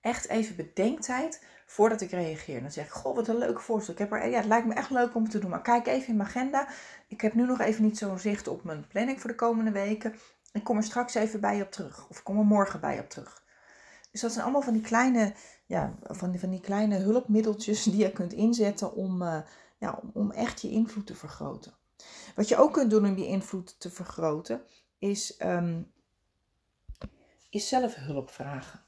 Echt 0.00 0.28
even 0.28 0.56
bedenktijd 0.56 1.44
voordat 1.66 2.00
ik 2.00 2.10
reageer. 2.10 2.60
Dan 2.60 2.70
zeg 2.70 2.84
ik, 2.84 2.90
goh, 2.90 3.14
wat 3.14 3.28
een 3.28 3.38
leuke 3.38 3.60
voorstel. 3.60 3.92
Ik 3.92 3.98
heb 3.98 4.12
er, 4.12 4.28
ja, 4.28 4.36
het 4.36 4.46
lijkt 4.46 4.66
me 4.66 4.74
echt 4.74 4.90
leuk 4.90 5.14
om 5.14 5.28
te 5.28 5.38
doen. 5.38 5.50
Maar 5.50 5.62
kijk 5.62 5.86
even 5.86 6.08
in 6.08 6.16
mijn 6.16 6.28
agenda. 6.28 6.68
Ik 7.08 7.20
heb 7.20 7.34
nu 7.34 7.46
nog 7.46 7.60
even 7.60 7.84
niet 7.84 7.98
zo'n 7.98 8.18
zicht 8.18 8.48
op 8.48 8.64
mijn 8.64 8.86
planning 8.86 9.20
voor 9.20 9.30
de 9.30 9.36
komende 9.36 9.70
weken. 9.70 10.14
Ik 10.52 10.64
kom 10.64 10.76
er 10.76 10.82
straks 10.82 11.14
even 11.14 11.40
bij 11.40 11.62
op 11.62 11.70
terug. 11.70 12.08
Of 12.08 12.18
ik 12.18 12.24
kom 12.24 12.38
er 12.38 12.44
morgen 12.44 12.80
bij 12.80 12.98
op 12.98 13.10
terug. 13.10 13.42
Dus 14.10 14.20
dat 14.20 14.32
zijn 14.32 14.44
allemaal 14.44 14.62
van 14.62 14.72
die 14.72 14.82
kleine, 14.82 15.34
ja, 15.66 15.94
van 16.02 16.30
die, 16.30 16.40
van 16.40 16.50
die 16.50 16.60
kleine 16.60 16.96
hulpmiddeltjes 16.96 17.82
die 17.92 17.96
je 17.96 18.12
kunt 18.12 18.32
inzetten 18.32 18.94
om, 18.94 19.22
uh, 19.22 19.38
ja, 19.78 20.00
om 20.12 20.30
echt 20.30 20.62
je 20.62 20.70
invloed 20.70 21.06
te 21.06 21.14
vergroten. 21.14 21.74
Wat 22.34 22.48
je 22.48 22.56
ook 22.56 22.72
kunt 22.72 22.90
doen 22.90 23.06
om 23.06 23.18
je 23.18 23.26
invloed 23.26 23.80
te 23.80 23.90
vergroten, 23.90 24.62
is, 24.98 25.40
um, 25.42 25.92
is 27.50 27.68
zelf 27.68 27.94
hulp 27.94 28.30
vragen. 28.30 28.80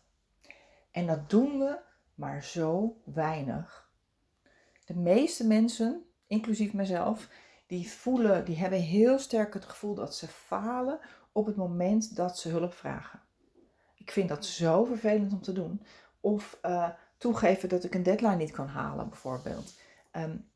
En 0.91 1.07
dat 1.07 1.31
doen 1.31 1.59
we 1.59 1.79
maar 2.15 2.45
zo 2.45 3.01
weinig. 3.05 3.91
De 4.85 4.95
meeste 4.97 5.47
mensen, 5.47 6.05
inclusief 6.27 6.73
mezelf, 6.73 7.29
die 7.67 7.91
voelen, 7.91 8.45
die 8.45 8.57
hebben 8.57 8.81
heel 8.81 9.19
sterk 9.19 9.55
het 9.55 9.65
gevoel 9.65 9.95
dat 9.95 10.15
ze 10.15 10.29
falen 10.29 11.01
op 11.33 11.47
het 11.47 11.57
moment 11.57 12.17
dat 12.17 12.39
ze 12.39 12.49
hulp 12.49 12.75
vragen. 12.75 13.21
Ik 13.95 14.11
vind 14.11 14.29
dat 14.29 14.45
zo 14.45 14.85
vervelend 14.85 15.33
om 15.33 15.43
te 15.43 15.53
doen. 15.53 15.83
Of 16.21 16.59
uh, 16.63 16.89
toegeven 17.17 17.69
dat 17.69 17.85
ik 17.85 17.95
een 17.95 18.03
deadline 18.03 18.37
niet 18.37 18.51
kan 18.51 18.69
halen, 18.69 19.09
bijvoorbeeld. 19.09 19.75
Um, 20.13 20.50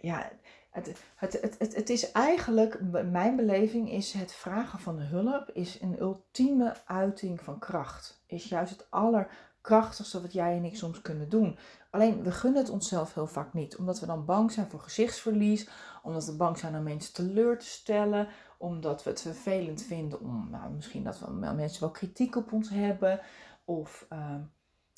ja, 0.00 0.30
het, 0.76 1.00
het, 1.16 1.56
het, 1.58 1.74
het, 1.74 1.90
is 1.90 2.12
eigenlijk, 2.12 2.80
mijn 3.10 3.36
beleving 3.36 3.90
is 3.90 4.12
het 4.12 4.34
vragen 4.34 4.78
van 4.78 4.98
hulp 4.98 5.50
is 5.52 5.80
een 5.80 6.00
ultieme 6.00 6.74
uiting 6.86 7.40
van 7.40 7.58
kracht. 7.58 8.22
Is 8.26 8.48
juist 8.48 8.72
het 8.72 8.86
allerkrachtigste 8.90 10.20
wat 10.20 10.32
jij 10.32 10.56
en 10.56 10.64
ik 10.64 10.76
soms 10.76 11.02
kunnen 11.02 11.28
doen. 11.28 11.58
Alleen 11.90 12.22
we 12.22 12.30
gunnen 12.30 12.62
het 12.62 12.70
onszelf 12.70 13.14
heel 13.14 13.26
vaak 13.26 13.52
niet, 13.52 13.76
omdat 13.76 14.00
we 14.00 14.06
dan 14.06 14.24
bang 14.24 14.52
zijn 14.52 14.70
voor 14.70 14.80
gezichtsverlies, 14.80 15.68
omdat 16.02 16.26
we 16.26 16.36
bang 16.36 16.58
zijn 16.58 16.76
om 16.76 16.82
mensen 16.82 17.12
teleur 17.12 17.58
te 17.58 17.66
stellen, 17.66 18.28
omdat 18.58 19.02
we 19.02 19.10
het 19.10 19.20
vervelend 19.20 19.82
vinden 19.82 20.20
om, 20.20 20.48
nou, 20.50 20.72
misschien 20.72 21.04
dat 21.04 21.18
we 21.18 21.30
mensen 21.30 21.80
wel 21.80 21.90
kritiek 21.90 22.36
op 22.36 22.52
ons 22.52 22.68
hebben, 22.68 23.20
Of 23.64 24.06
ehm, 24.08 24.40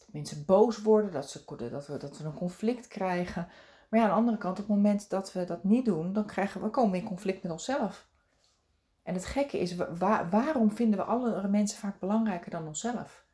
mensen 0.07 0.45
boos 0.45 0.83
worden, 0.83 1.13
dat, 1.13 1.31
ze, 1.31 1.45
dat, 1.71 1.87
we, 1.87 1.97
dat 1.97 2.19
we 2.19 2.25
een 2.25 2.35
conflict 2.35 2.87
krijgen. 2.87 3.49
Maar 3.89 4.01
ja, 4.01 4.07
aan 4.07 4.13
de 4.13 4.19
andere 4.19 4.39
kant, 4.39 4.59
op 4.59 4.67
het 4.67 4.77
moment 4.77 5.11
dat 5.11 5.33
we 5.33 5.45
dat 5.45 5.65
niet 5.65 5.85
doen, 5.85 6.13
dan 6.13 6.27
krijgen 6.27 6.63
we, 6.63 6.69
komen 6.69 6.91
we 6.91 6.99
in 6.99 7.05
conflict 7.05 7.43
met 7.43 7.53
onszelf. 7.53 8.09
En 9.03 9.15
het 9.15 9.25
gekke 9.25 9.59
is, 9.59 9.77
waarom 10.31 10.71
vinden 10.71 10.99
we 10.99 11.05
andere 11.05 11.49
mensen 11.49 11.79
vaak 11.79 11.99
belangrijker 11.99 12.51
dan 12.51 12.67
onszelf? 12.67 13.27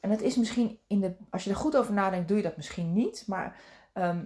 En 0.00 0.10
het 0.10 0.22
is 0.22 0.36
misschien, 0.36 0.78
in 0.86 1.00
de, 1.00 1.16
als 1.30 1.44
je 1.44 1.50
er 1.50 1.56
goed 1.56 1.76
over 1.76 1.92
nadenkt, 1.92 2.28
doe 2.28 2.36
je 2.36 2.42
dat 2.42 2.56
misschien 2.56 2.92
niet. 2.92 3.24
Maar 3.26 3.56
ehm, 3.92 4.24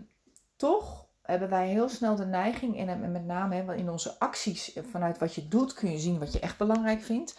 toch 0.57 1.07
hebben 1.23 1.49
wij 1.49 1.69
heel 1.69 1.89
snel 1.89 2.17
de 2.17 2.27
neiging, 2.27 2.79
en 2.79 3.13
met 3.13 3.25
name 3.25 3.77
in 3.77 3.91
onze 3.91 4.19
acties, 4.19 4.79
vanuit 4.91 5.19
wat 5.19 5.35
je 5.35 5.49
doet, 5.49 5.75
kun 5.75 5.91
je 5.91 5.99
zien 5.99 6.19
wat 6.19 6.33
je 6.33 6.41
echt 6.41 6.59
belangrijk 6.59 7.03
vindt. 7.03 7.39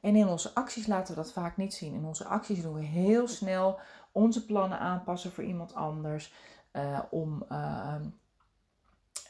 En 0.00 0.16
in 0.16 0.28
onze 0.28 0.54
acties 0.54 0.86
laten 0.86 1.14
we 1.14 1.20
dat 1.20 1.32
vaak 1.32 1.56
niet 1.56 1.74
zien. 1.74 1.94
In 1.94 2.04
onze 2.04 2.24
acties 2.24 2.62
doen 2.62 2.74
we 2.74 2.84
heel 2.84 3.28
snel 3.28 3.78
onze 4.12 4.44
plannen 4.44 4.78
aanpassen 4.78 5.32
voor 5.32 5.44
iemand 5.44 5.74
anders. 5.74 6.32
Uh, 6.76 7.00
om 7.10 7.44
uh, 7.52 7.94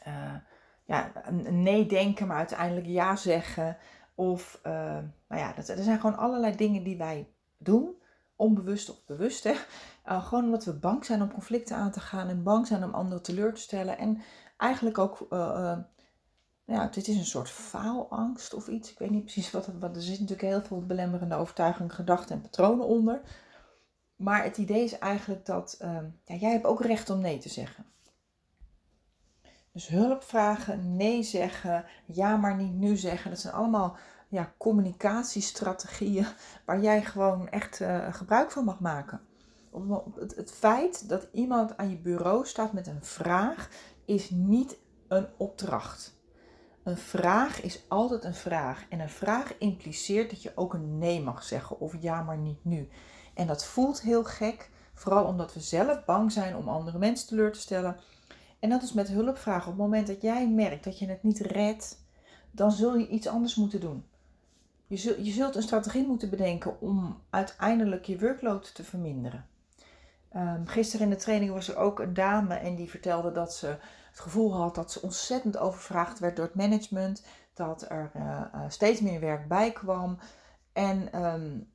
uh, 0.07 0.35
ja, 0.85 1.11
nee 1.49 1.85
denken, 1.85 2.27
maar 2.27 2.37
uiteindelijk 2.37 2.87
ja 2.87 3.15
zeggen. 3.15 3.77
Of, 4.15 4.59
nou 4.63 5.41
ja, 5.41 5.57
er 5.57 5.83
zijn 5.83 5.99
gewoon 5.99 6.17
allerlei 6.17 6.55
dingen 6.55 6.83
die 6.83 6.97
wij 6.97 7.29
doen, 7.57 7.95
onbewust 8.35 8.89
of 8.89 9.05
bewust. 9.05 9.49
Gewoon 10.03 10.43
omdat 10.43 10.65
we 10.65 10.73
bang 10.73 11.05
zijn 11.05 11.21
om 11.21 11.33
conflicten 11.33 11.75
aan 11.75 11.91
te 11.91 11.99
gaan 11.99 12.27
en 12.27 12.43
bang 12.43 12.67
zijn 12.67 12.83
om 12.83 12.93
anderen 12.93 13.23
teleur 13.23 13.53
te 13.53 13.61
stellen. 13.61 13.97
En 13.97 14.21
eigenlijk 14.57 14.97
ook 14.97 15.27
ja, 16.65 16.87
dit 16.87 17.07
is 17.07 17.17
een 17.17 17.25
soort 17.25 17.49
faalangst 17.49 18.53
of 18.53 18.67
iets. 18.67 18.91
Ik 18.91 18.99
weet 18.99 19.09
niet 19.09 19.23
precies 19.23 19.51
wat 19.51 19.65
het 19.65 19.79
wat. 19.79 19.95
Er 19.95 20.01
zit 20.01 20.19
natuurlijk 20.19 20.47
heel 20.49 20.61
veel 20.61 20.85
belemmerende 20.85 21.35
overtuigingen, 21.35 21.91
gedachten 21.91 22.35
en 22.35 22.41
patronen 22.41 22.85
onder. 22.85 23.21
Maar 24.15 24.43
het 24.43 24.57
idee 24.57 24.83
is 24.83 24.99
eigenlijk 24.99 25.45
dat 25.45 25.75
ehm, 25.79 26.05
ja, 26.23 26.35
jij 26.35 26.51
hebt 26.51 26.65
ook 26.65 26.81
recht 26.81 27.09
om 27.09 27.19
nee 27.19 27.37
te 27.37 27.49
zeggen. 27.49 27.85
Dus 29.71 29.87
hulp 29.87 30.23
vragen, 30.23 30.95
nee 30.95 31.23
zeggen, 31.23 31.85
ja 32.05 32.37
maar 32.37 32.55
niet 32.55 32.73
nu 32.73 32.95
zeggen. 32.97 33.29
Dat 33.29 33.39
zijn 33.39 33.53
allemaal 33.53 33.97
ja, 34.27 34.53
communicatiestrategieën 34.57 36.27
waar 36.65 36.81
jij 36.81 37.03
gewoon 37.03 37.49
echt 37.49 37.79
uh, 37.79 38.13
gebruik 38.13 38.51
van 38.51 38.63
mag 38.63 38.79
maken. 38.79 39.21
Het 40.17 40.51
feit 40.51 41.09
dat 41.09 41.27
iemand 41.31 41.77
aan 41.77 41.89
je 41.89 41.97
bureau 41.97 42.45
staat 42.45 42.73
met 42.73 42.87
een 42.87 43.03
vraag 43.03 43.69
is 44.05 44.29
niet 44.29 44.77
een 45.07 45.27
opdracht. 45.37 46.15
Een 46.83 46.97
vraag 46.97 47.61
is 47.61 47.83
altijd 47.87 48.23
een 48.23 48.35
vraag. 48.35 48.85
En 48.89 48.99
een 48.99 49.09
vraag 49.09 49.57
impliceert 49.57 50.29
dat 50.29 50.41
je 50.41 50.51
ook 50.55 50.73
een 50.73 50.97
nee 50.97 51.21
mag 51.21 51.43
zeggen 51.43 51.79
of 51.79 51.95
ja, 51.99 52.21
maar 52.21 52.37
niet 52.37 52.65
nu. 52.65 52.89
En 53.35 53.47
dat 53.47 53.65
voelt 53.65 54.01
heel 54.01 54.23
gek, 54.23 54.69
vooral 54.93 55.25
omdat 55.25 55.53
we 55.53 55.59
zelf 55.59 56.05
bang 56.05 56.31
zijn 56.31 56.55
om 56.55 56.69
andere 56.69 56.97
mensen 56.97 57.27
teleur 57.27 57.51
te 57.51 57.59
stellen. 57.59 57.97
En 58.59 58.69
dat 58.69 58.83
is 58.83 58.93
met 58.93 59.07
hulpvragen. 59.07 59.71
Op 59.71 59.77
het 59.77 59.85
moment 59.85 60.07
dat 60.07 60.21
jij 60.21 60.49
merkt 60.49 60.83
dat 60.83 60.99
je 60.99 61.07
het 61.07 61.23
niet 61.23 61.39
redt, 61.39 62.03
dan 62.51 62.71
zul 62.71 62.97
je 62.97 63.07
iets 63.07 63.27
anders 63.27 63.55
moeten 63.55 63.79
doen. 63.79 64.05
Je 64.87 64.97
zult, 64.97 65.25
je 65.25 65.31
zult 65.31 65.55
een 65.55 65.61
strategie 65.61 66.07
moeten 66.07 66.29
bedenken 66.29 66.81
om 66.81 67.21
uiteindelijk 67.29 68.05
je 68.05 68.19
workload 68.19 68.75
te 68.75 68.83
verminderen. 68.83 69.45
Um, 70.35 70.67
gisteren 70.67 71.05
in 71.05 71.11
de 71.11 71.19
training 71.19 71.51
was 71.51 71.67
er 71.67 71.77
ook 71.77 71.99
een 71.99 72.13
dame 72.13 72.53
en 72.53 72.75
die 72.75 72.89
vertelde 72.89 73.31
dat 73.31 73.53
ze 73.53 73.67
het 74.09 74.19
gevoel 74.19 74.55
had 74.55 74.75
dat 74.75 74.91
ze 74.91 75.01
ontzettend 75.01 75.57
overvraagd 75.57 76.19
werd 76.19 76.35
door 76.35 76.45
het 76.45 76.55
management. 76.55 77.23
Dat 77.53 77.85
er 77.89 78.11
uh, 78.15 78.41
steeds 78.67 79.01
meer 79.01 79.19
werk 79.19 79.47
bij 79.47 79.71
kwam. 79.71 80.17
En 80.73 81.23
um, 81.25 81.73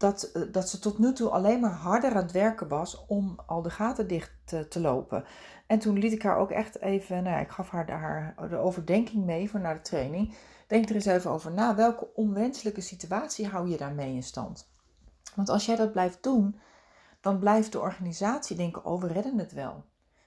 dat, 0.00 0.22
eh, 0.22 0.42
dat 0.52 0.68
ze 0.68 0.78
tot 0.78 0.98
nu 0.98 1.12
toe 1.12 1.28
alleen 1.28 1.60
maar 1.60 1.72
harder 1.72 2.10
aan 2.10 2.22
het 2.22 2.32
werken 2.32 2.68
was 2.68 3.04
om 3.06 3.38
al 3.46 3.62
de 3.62 3.70
gaten 3.70 4.08
dicht 4.08 4.32
te, 4.68 4.80
lopen. 4.80 5.24
En 5.66 5.78
toen 5.78 5.98
liet 5.98 6.12
ik 6.12 6.22
haar 6.22 6.36
ook 6.36 6.50
echt 6.50 6.80
even, 6.80 7.22
nou 7.22 7.40
ik 7.40 7.50
gaf 7.50 7.70
haar 7.70 8.34
de 8.48 8.56
overdenking 8.56 9.24
mee 9.24 9.50
voor 9.50 9.60
naar 9.60 9.74
de 9.74 9.80
training. 9.80 10.34
Denk 10.66 10.88
er 10.88 10.94
eens 10.94 11.06
even 11.06 11.30
over 11.30 11.52
na. 11.52 11.74
Welke 11.74 12.14
onwenselijke 12.14 12.80
situatie 12.80 13.46
hou 13.46 13.68
je 13.68 13.76
daarmee 13.76 14.14
in 14.14 14.22
stand? 14.22 14.68
Want 15.34 15.48
als 15.48 15.66
jij 15.66 15.76
dat 15.76 15.92
blijft 15.92 16.22
doen, 16.22 16.60
dan 17.20 17.38
blijft 17.38 17.72
de 17.72 17.80
organisatie 17.80 18.56
denken: 18.56 18.84
oh, 18.84 19.00
we 19.00 19.06
redden 19.06 19.38
het 19.38 19.52
wel. 19.52 19.84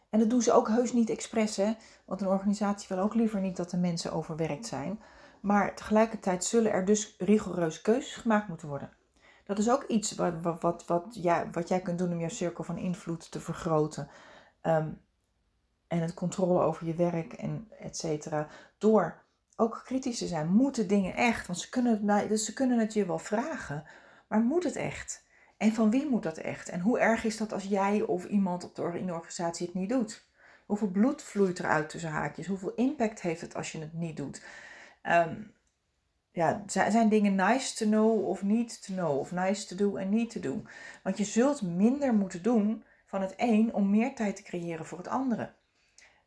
En 0.09 0.19
dat 0.19 0.29
doen 0.29 0.41
ze 0.41 0.53
ook 0.53 0.67
heus 0.67 0.93
niet 0.93 1.09
expres, 1.09 1.55
hè? 1.55 1.73
Want 2.05 2.21
een 2.21 2.27
organisatie 2.27 2.87
wil 2.95 3.03
ook 3.03 3.13
liever 3.13 3.41
niet 3.41 3.57
dat 3.57 3.69
de 3.69 3.77
mensen 3.77 4.13
overwerkt 4.13 4.65
zijn. 4.65 4.99
Maar 5.41 5.75
tegelijkertijd 5.75 6.43
zullen 6.43 6.71
er 6.71 6.85
dus 6.85 7.15
rigoureuze 7.17 7.81
keuzes 7.81 8.15
gemaakt 8.15 8.47
moeten 8.47 8.67
worden. 8.67 8.89
Dat 9.43 9.57
is 9.57 9.69
ook 9.69 9.83
iets 9.83 10.15
wat, 10.15 10.33
wat, 10.59 10.85
wat, 10.85 11.05
ja, 11.11 11.49
wat 11.51 11.67
jij 11.67 11.81
kunt 11.81 11.97
doen 11.97 12.11
om 12.11 12.19
jouw 12.19 12.29
cirkel 12.29 12.63
van 12.63 12.77
invloed 12.77 13.31
te 13.31 13.39
vergroten. 13.39 14.07
Ehm, 14.61 14.89
en 15.87 15.99
het 15.99 16.13
controle 16.13 16.61
over 16.61 16.87
je 16.87 16.95
werk 16.95 17.33
en 17.33 17.67
et 17.79 17.97
cetera. 17.97 18.47
Door 18.77 19.21
ook 19.55 19.81
kritisch 19.85 20.17
te 20.17 20.27
zijn. 20.27 20.47
Moeten 20.47 20.87
dingen 20.87 21.15
echt? 21.15 21.47
Want 21.47 21.59
ze 21.59 21.69
kunnen, 21.69 22.09
het, 22.09 22.29
dus 22.29 22.45
ze 22.45 22.53
kunnen 22.53 22.79
het 22.79 22.93
je 22.93 23.05
wel 23.05 23.19
vragen. 23.19 23.83
Maar 24.27 24.39
moet 24.39 24.63
het 24.63 24.75
echt? 24.75 25.25
En 25.57 25.73
van 25.73 25.89
wie 25.89 26.09
moet 26.09 26.23
dat 26.23 26.37
echt? 26.37 26.69
En 26.69 26.79
hoe 26.79 26.99
erg 26.99 27.23
is 27.23 27.37
dat 27.37 27.53
als 27.53 27.63
jij 27.63 28.01
of 28.01 28.25
iemand 28.25 28.63
op 28.63 28.75
de, 28.75 28.99
in 28.99 29.05
de 29.05 29.13
organisatie 29.13 29.65
het 29.65 29.75
niet 29.75 29.89
doet? 29.89 30.25
Hoeveel 30.65 30.87
bloed 30.87 31.21
vloeit 31.21 31.59
eruit 31.59 31.89
tussen 31.89 32.09
haakjes? 32.09 32.47
Hoeveel 32.47 32.73
impact 32.75 33.21
heeft 33.21 33.41
het 33.41 33.55
als 33.55 33.71
je 33.71 33.79
het 33.79 33.93
niet 33.93 34.17
doet? 34.17 34.43
Um, 35.03 35.53
ja, 36.33 36.63
zijn 36.67 37.09
dingen 37.09 37.35
nice 37.35 37.75
to 37.75 37.85
know 37.85 38.27
of 38.27 38.43
niet 38.43 38.85
to 38.85 38.93
know? 38.93 39.19
Of 39.19 39.31
nice 39.31 39.65
to 39.65 39.75
do 39.75 39.95
en 39.95 40.09
niet 40.09 40.29
te 40.29 40.39
doen? 40.39 40.67
Want 41.03 41.17
je 41.17 41.23
zult 41.23 41.61
minder 41.61 42.13
moeten 42.13 42.43
doen 42.43 42.83
van 43.05 43.21
het 43.21 43.33
een 43.37 43.73
om 43.73 43.89
meer 43.89 44.15
tijd 44.15 44.35
te 44.35 44.43
creëren 44.43 44.85
voor 44.85 44.97
het 44.97 45.07
andere. 45.07 45.53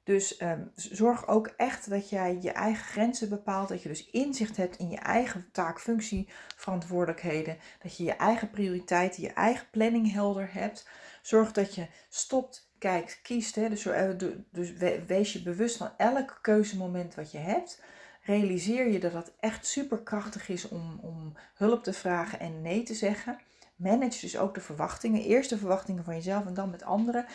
Dus 0.06 0.36
ehm, 0.36 0.60
zorg 0.74 1.28
ook 1.28 1.46
echt 1.46 1.90
dat 1.90 2.10
jij 2.10 2.38
je 2.40 2.50
eigen 2.50 2.84
grenzen 2.84 3.28
bepaalt. 3.28 3.68
Dat 3.68 3.82
je 3.82 3.88
dus 3.88 4.10
inzicht 4.10 4.56
hebt 4.56 4.76
in 4.76 4.88
je 4.88 4.96
eigen 4.96 5.48
taak, 5.52 5.80
functie, 5.80 6.28
verantwoordelijkheden. 6.56 7.58
Dat 7.82 7.96
je 7.96 8.04
je 8.04 8.12
eigen 8.12 8.50
prioriteiten, 8.50 9.22
je 9.22 9.32
eigen 9.32 9.66
planning 9.70 10.12
helder 10.12 10.52
hebt. 10.52 10.88
Zorg 11.22 11.52
dat 11.52 11.74
je 11.74 11.86
stopt, 12.08 12.70
kijkt, 12.78 13.20
kiest. 13.22 13.54
Hè. 13.54 13.68
Dus, 13.68 13.86
eh, 13.86 14.10
dus 14.50 14.72
wees 15.06 15.32
je 15.32 15.42
bewust 15.42 15.76
van 15.76 15.90
elk 15.96 16.38
keuzemoment 16.42 17.14
wat 17.14 17.32
je 17.32 17.38
hebt. 17.38 17.82
Realiseer 18.26 18.88
je 18.88 18.98
dat 18.98 19.12
het 19.12 19.32
echt 19.40 19.66
super 19.66 19.98
krachtig 19.98 20.48
is 20.48 20.68
om, 20.68 20.98
om 21.02 21.36
hulp 21.54 21.84
te 21.84 21.92
vragen 21.92 22.40
en 22.40 22.62
nee 22.62 22.82
te 22.82 22.94
zeggen. 22.94 23.38
Manage 23.76 24.20
dus 24.20 24.38
ook 24.38 24.54
de 24.54 24.60
verwachtingen. 24.60 25.22
Eerst 25.22 25.50
de 25.50 25.58
verwachtingen 25.58 26.04
van 26.04 26.14
jezelf 26.14 26.46
en 26.46 26.54
dan 26.54 26.70
met 26.70 26.82
anderen. 26.82 27.26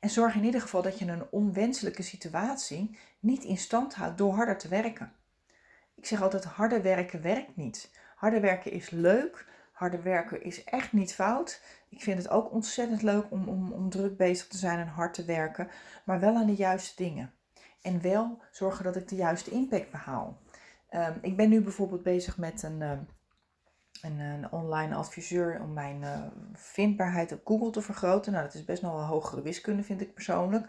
En 0.00 0.10
zorg 0.10 0.34
in 0.34 0.44
ieder 0.44 0.60
geval 0.60 0.82
dat 0.82 0.98
je 0.98 1.06
een 1.06 1.30
onwenselijke 1.30 2.02
situatie 2.02 2.98
niet 3.20 3.44
in 3.44 3.56
stand 3.56 3.94
houdt 3.94 4.18
door 4.18 4.34
harder 4.34 4.58
te 4.58 4.68
werken. 4.68 5.12
Ik 5.94 6.06
zeg 6.06 6.22
altijd: 6.22 6.44
harder 6.44 6.82
werken 6.82 7.22
werkt 7.22 7.56
niet. 7.56 7.90
Harder 8.16 8.40
werken 8.40 8.72
is 8.72 8.90
leuk. 8.90 9.46
Harder 9.72 10.02
werken 10.02 10.42
is 10.42 10.64
echt 10.64 10.92
niet 10.92 11.14
fout. 11.14 11.60
Ik 11.88 12.02
vind 12.02 12.18
het 12.18 12.28
ook 12.28 12.52
ontzettend 12.52 13.02
leuk 13.02 13.30
om, 13.30 13.48
om, 13.48 13.72
om 13.72 13.90
druk 13.90 14.16
bezig 14.16 14.46
te 14.46 14.56
zijn 14.56 14.78
en 14.78 14.86
hard 14.86 15.14
te 15.14 15.24
werken, 15.24 15.68
maar 16.04 16.20
wel 16.20 16.36
aan 16.36 16.46
de 16.46 16.54
juiste 16.54 17.02
dingen. 17.02 17.32
En 17.84 18.02
wel 18.02 18.42
zorgen 18.50 18.84
dat 18.84 18.96
ik 18.96 19.08
de 19.08 19.16
juiste 19.16 19.50
impact 19.50 19.90
behaal. 19.90 20.38
Um, 20.90 21.18
ik 21.20 21.36
ben 21.36 21.48
nu 21.48 21.60
bijvoorbeeld 21.60 22.02
bezig 22.02 22.38
met 22.38 22.62
een, 22.62 22.82
ehm, 22.82 22.98
een, 24.02 24.18
een 24.18 24.52
online 24.52 24.94
adviseur 24.94 25.60
om 25.62 25.72
mijn 25.72 26.00
uh, 26.02 26.18
vindbaarheid 26.52 27.32
op 27.32 27.40
Google 27.44 27.70
te 27.70 27.80
vergroten. 27.82 28.32
Nou, 28.32 28.44
dat 28.44 28.54
is 28.54 28.64
best 28.64 28.82
nog 28.82 28.92
wel 28.92 29.04
hogere 29.04 29.42
wiskunde, 29.42 29.82
vind 29.82 30.00
ik 30.00 30.14
persoonlijk. 30.14 30.64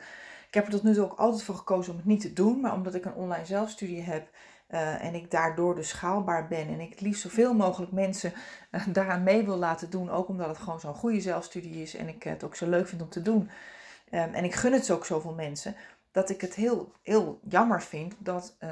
Ik 0.47 0.53
heb 0.53 0.65
er 0.65 0.71
tot 0.71 0.83
nu 0.83 0.93
toe 0.93 1.03
ook 1.03 1.19
altijd 1.19 1.43
voor 1.43 1.55
gekozen 1.55 1.91
om 1.91 1.97
het 1.97 2.07
niet 2.07 2.21
te 2.21 2.33
doen, 2.33 2.59
maar 2.59 2.73
omdat 2.73 2.95
ik 2.95 3.05
een 3.05 3.13
online 3.13 3.45
zelfstudie 3.45 4.01
heb 4.01 4.29
uh, 4.69 5.03
en 5.03 5.13
ik 5.15 5.31
daardoor 5.31 5.75
dus 5.75 5.89
schaalbaar 5.89 6.47
ben 6.47 6.67
en 6.67 6.79
ik 6.79 6.89
het 6.89 7.01
liefst 7.01 7.21
zoveel 7.21 7.53
mogelijk 7.53 7.91
mensen 7.91 8.33
uh, 8.71 8.87
daaraan 8.87 9.23
mee 9.23 9.45
wil 9.45 9.57
laten 9.57 9.89
doen, 9.89 10.09
ook 10.09 10.27
omdat 10.27 10.47
het 10.47 10.57
gewoon 10.57 10.79
zo'n 10.79 10.95
goede 10.95 11.21
zelfstudie 11.21 11.81
is 11.81 11.95
en 11.95 12.07
ik 12.07 12.23
het 12.23 12.43
ook 12.43 12.55
zo 12.55 12.69
leuk 12.69 12.87
vind 12.87 13.01
om 13.01 13.09
te 13.09 13.21
doen. 13.21 13.49
Um, 14.11 14.33
en 14.33 14.43
ik 14.43 14.55
gun 14.55 14.73
het 14.73 14.91
ook 14.91 15.05
zoveel 15.05 15.33
mensen, 15.33 15.75
dat 16.15 16.29
ik 16.29 16.41
het 16.41 16.53
heel, 16.53 16.91
heel 17.01 17.39
jammer 17.47 17.81
vind 17.81 18.13
dat, 18.17 18.55
uh, 18.59 18.69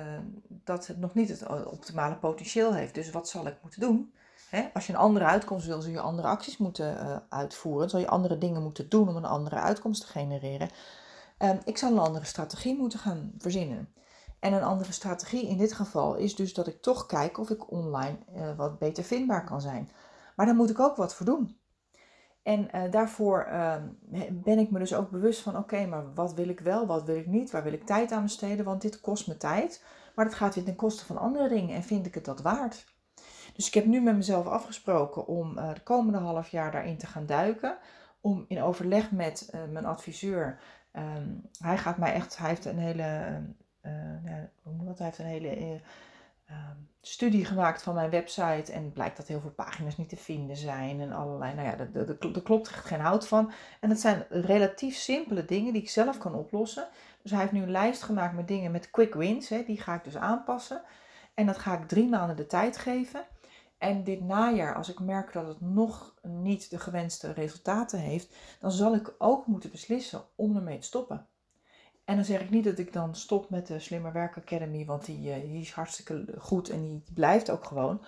dat 0.47 0.87
het 0.87 0.99
nog 0.99 1.13
niet 1.13 1.29
het 1.29 1.65
optimale 1.65 2.15
potentieel 2.15 2.73
heeft. 2.73 2.93
Dus 2.93 3.11
wat 3.11 3.29
zal 3.29 3.47
ik 3.47 3.57
moeten 3.61 3.79
doen? 3.79 4.13
Als 4.73 4.87
je 4.87 4.93
een 4.93 4.99
andere 4.99 5.25
uitkomst 5.25 5.65
wil, 5.65 5.81
zul 5.81 5.91
je 5.91 5.99
andere 5.99 6.27
acties 6.27 6.57
moeten 6.57 6.97
uh, 6.97 7.17
uitvoeren. 7.29 7.89
Zul 7.89 7.99
je 7.99 8.07
andere 8.07 8.37
dingen 8.37 8.61
moeten 8.61 8.89
doen 8.89 9.09
om 9.09 9.15
een 9.15 9.25
andere 9.25 9.55
uitkomst 9.55 10.01
te 10.01 10.07
genereren. 10.07 10.69
Uh, 11.39 11.49
ik 11.65 11.77
zal 11.77 11.91
een 11.91 11.97
andere 11.97 12.25
strategie 12.25 12.77
moeten 12.77 12.99
gaan 12.99 13.31
verzinnen. 13.37 13.93
En 14.39 14.53
een 14.53 14.63
andere 14.63 14.91
strategie 14.91 15.47
in 15.47 15.57
dit 15.57 15.73
geval 15.73 16.15
is 16.15 16.35
dus 16.35 16.53
dat 16.53 16.67
ik 16.67 16.81
toch 16.81 17.05
kijk 17.05 17.37
of 17.37 17.49
ik 17.49 17.71
online 17.71 18.17
uh, 18.35 18.57
wat 18.57 18.79
beter 18.79 19.03
vindbaar 19.03 19.45
kan 19.45 19.61
zijn. 19.61 19.89
Maar 20.35 20.45
daar 20.45 20.55
moet 20.55 20.69
ik 20.69 20.79
ook 20.79 20.95
wat 20.95 21.15
voor 21.15 21.25
doen. 21.25 21.57
En 22.43 22.69
uh, 22.75 22.91
daarvoor 22.91 23.47
uh, 23.49 23.75
ben 24.31 24.59
ik 24.59 24.71
me 24.71 24.79
dus 24.79 24.93
ook 24.93 25.09
bewust 25.09 25.41
van: 25.41 25.57
oké, 25.57 25.85
maar 25.85 26.13
wat 26.13 26.33
wil 26.33 26.49
ik 26.49 26.59
wel, 26.59 26.85
wat 26.85 27.03
wil 27.03 27.15
ik 27.15 27.27
niet, 27.27 27.51
waar 27.51 27.63
wil 27.63 27.73
ik 27.73 27.85
tijd 27.85 28.11
aan 28.11 28.23
besteden? 28.23 28.65
Want 28.65 28.81
dit 28.81 29.01
kost 29.01 29.27
me 29.27 29.37
tijd, 29.37 29.85
maar 30.15 30.25
dat 30.25 30.33
gaat 30.33 30.55
weer 30.55 30.63
ten 30.63 30.75
koste 30.75 31.05
van 31.05 31.17
andere 31.17 31.49
dingen 31.49 31.75
en 31.75 31.83
vind 31.83 32.05
ik 32.05 32.13
het 32.13 32.25
dat 32.25 32.41
waard? 32.41 32.85
Dus 33.53 33.67
ik 33.67 33.73
heb 33.73 33.85
nu 33.85 34.01
met 34.01 34.15
mezelf 34.15 34.47
afgesproken 34.47 35.27
om 35.27 35.57
uh, 35.57 35.73
de 35.73 35.83
komende 35.83 36.17
half 36.17 36.47
jaar 36.47 36.71
daarin 36.71 36.97
te 36.97 37.07
gaan 37.07 37.25
duiken. 37.25 37.77
Om 38.21 38.45
in 38.47 38.61
overleg 38.61 39.11
met 39.11 39.51
uh, 39.55 39.61
mijn 39.71 39.85
adviseur. 39.85 40.59
Um, 40.93 41.49
hij 41.59 41.77
gaat 41.77 41.97
mij 41.97 42.13
echt, 42.13 42.37
hij 42.37 42.49
heeft 42.49 42.65
een 42.65 42.77
hele, 42.77 43.03
ja, 44.25 44.49
hoe 44.63 44.73
moet? 44.73 44.97
Hij 44.97 45.07
heeft 45.07 45.19
een 45.19 45.25
hele 45.25 45.81
Ehm, 46.53 46.77
studie 47.05 47.45
gemaakt 47.45 47.81
van 47.81 47.93
mijn 47.93 48.09
website 48.09 48.71
en 48.71 48.91
blijkt 48.91 49.17
dat 49.17 49.27
heel 49.27 49.41
veel 49.41 49.51
pagina's 49.51 49.97
niet 49.97 50.09
te 50.09 50.15
vinden 50.15 50.57
zijn 50.57 51.01
en 51.01 51.11
allerlei, 51.11 51.53
nou 51.53 51.67
ja, 51.67 51.77
er 52.33 52.41
klopt 52.43 52.67
echt 52.67 52.85
geen 52.85 52.99
hout 52.99 53.27
van. 53.27 53.51
En 53.79 53.89
dat 53.89 53.99
zijn 53.99 54.25
relatief 54.29 54.95
simpele 54.95 55.45
dingen 55.45 55.73
die 55.73 55.81
ik 55.81 55.89
zelf 55.89 56.17
kan 56.17 56.35
oplossen. 56.35 56.87
Dus 57.21 57.31
hij 57.31 57.39
heeft 57.39 57.51
nu 57.51 57.61
een 57.61 57.71
lijst 57.71 58.03
gemaakt 58.03 58.35
met 58.35 58.47
dingen 58.47 58.71
met 58.71 58.89
quick 58.89 59.13
wins, 59.13 59.49
hè, 59.49 59.63
die 59.63 59.81
ga 59.81 59.95
ik 59.95 60.03
dus 60.03 60.17
aanpassen. 60.17 60.81
En 61.33 61.45
dat 61.45 61.57
ga 61.57 61.77
ik 61.77 61.87
drie 61.87 62.09
maanden 62.09 62.35
de 62.35 62.47
tijd 62.47 62.77
geven. 62.77 63.25
En 63.77 64.03
dit 64.03 64.21
najaar, 64.21 64.75
als 64.75 64.89
ik 64.89 64.99
merk 64.99 65.33
dat 65.33 65.47
het 65.47 65.61
nog 65.61 66.13
niet 66.21 66.69
de 66.69 66.79
gewenste 66.79 67.33
resultaten 67.33 67.99
heeft, 67.99 68.35
dan 68.59 68.71
zal 68.71 68.95
ik 68.95 69.13
ook 69.17 69.47
moeten 69.47 69.71
beslissen 69.71 70.23
om 70.35 70.55
ermee 70.55 70.77
te 70.77 70.85
stoppen. 70.85 71.27
En 72.05 72.15
dan 72.15 72.25
zeg 72.25 72.41
ik 72.41 72.49
niet 72.49 72.63
dat 72.63 72.77
ik 72.77 72.93
dan 72.93 73.15
stop 73.15 73.49
met 73.49 73.67
de 73.67 73.79
Slimmer 73.79 74.11
Werk 74.13 74.37
Academy, 74.37 74.85
want 74.85 75.05
die, 75.05 75.31
eh, 75.31 75.41
die 75.41 75.61
is 75.61 75.71
hartstikke 75.71 76.25
goed 76.37 76.69
en 76.69 76.81
die 76.81 77.03
blijft 77.13 77.49
ook 77.49 77.65
gewoon. 77.65 78.05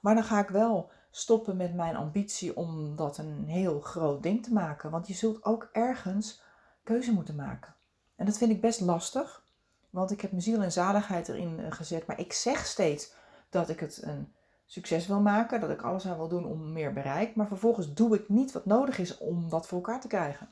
Maar 0.00 0.14
dan 0.14 0.24
ga 0.24 0.40
ik 0.40 0.48
wel 0.48 0.90
stoppen 1.10 1.56
met 1.56 1.74
mijn 1.74 1.96
ambitie 1.96 2.56
om 2.56 2.96
dat 2.96 3.18
een 3.18 3.44
heel 3.46 3.80
groot 3.80 4.22
ding 4.22 4.42
te 4.42 4.52
maken. 4.52 4.90
Want 4.90 5.06
je 5.06 5.14
zult 5.14 5.44
ook 5.44 5.68
ergens 5.72 6.42
keuze 6.82 7.12
moeten 7.12 7.34
maken. 7.34 7.74
En 8.16 8.26
dat 8.26 8.38
vind 8.38 8.50
ik 8.50 8.60
best 8.60 8.80
lastig, 8.80 9.44
want 9.90 10.10
ik 10.10 10.20
heb 10.20 10.30
mijn 10.30 10.42
ziel 10.42 10.62
en 10.62 10.72
zaligheid 10.72 11.28
erin 11.28 11.60
eh, 11.60 11.72
gezet. 11.72 12.06
Maar 12.06 12.20
ik 12.20 12.32
zeg 12.32 12.66
steeds 12.66 13.12
dat 13.50 13.68
ik 13.68 13.80
het 13.80 14.02
een 14.02 14.32
succes 14.66 15.06
wil 15.06 15.20
maken, 15.20 15.60
dat 15.60 15.70
ik 15.70 15.82
alles 15.82 16.06
aan 16.06 16.16
wil 16.16 16.28
doen 16.28 16.46
om 16.46 16.72
meer 16.72 16.92
bereik. 16.92 17.34
Maar 17.34 17.46
vervolgens 17.46 17.94
doe 17.94 18.14
ik 18.14 18.28
niet 18.28 18.52
wat 18.52 18.66
nodig 18.66 18.98
is 18.98 19.18
om 19.18 19.48
dat 19.48 19.66
voor 19.66 19.78
elkaar 19.78 20.00
te 20.00 20.08
krijgen. 20.08 20.48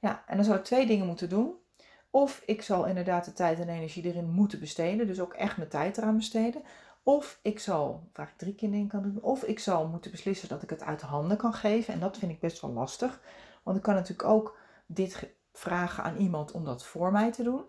Ja, 0.00 0.22
en 0.26 0.36
dan 0.36 0.44
zou 0.44 0.58
ik 0.58 0.64
twee 0.64 0.86
dingen 0.86 1.06
moeten 1.06 1.28
doen. 1.28 1.54
Of 2.10 2.42
ik 2.46 2.62
zal 2.62 2.86
inderdaad 2.86 3.24
de 3.24 3.32
tijd 3.32 3.60
en 3.60 3.68
energie 3.68 4.04
erin 4.04 4.30
moeten 4.30 4.60
besteden. 4.60 5.06
Dus 5.06 5.20
ook 5.20 5.34
echt 5.34 5.56
mijn 5.56 5.68
tijd 5.68 5.98
eraan 5.98 6.16
besteden. 6.16 6.62
Of 7.02 7.38
ik 7.42 7.58
zal, 7.58 8.08
waar 8.12 8.28
ik 8.28 8.36
drie 8.36 8.54
keer 8.54 8.74
in 8.74 8.88
kan 8.88 9.02
doen. 9.02 9.22
Of 9.22 9.42
ik 9.42 9.58
zal 9.58 9.88
moeten 9.88 10.10
beslissen 10.10 10.48
dat 10.48 10.62
ik 10.62 10.70
het 10.70 10.82
uit 10.82 11.00
handen 11.00 11.36
kan 11.36 11.54
geven. 11.54 11.94
En 11.94 12.00
dat 12.00 12.18
vind 12.18 12.32
ik 12.32 12.40
best 12.40 12.60
wel 12.60 12.72
lastig. 12.72 13.20
Want 13.62 13.76
ik 13.76 13.82
kan 13.82 13.94
natuurlijk 13.94 14.28
ook 14.28 14.58
dit 14.86 15.30
vragen 15.52 16.04
aan 16.04 16.16
iemand 16.16 16.52
om 16.52 16.64
dat 16.64 16.84
voor 16.84 17.12
mij 17.12 17.32
te 17.32 17.42
doen. 17.42 17.64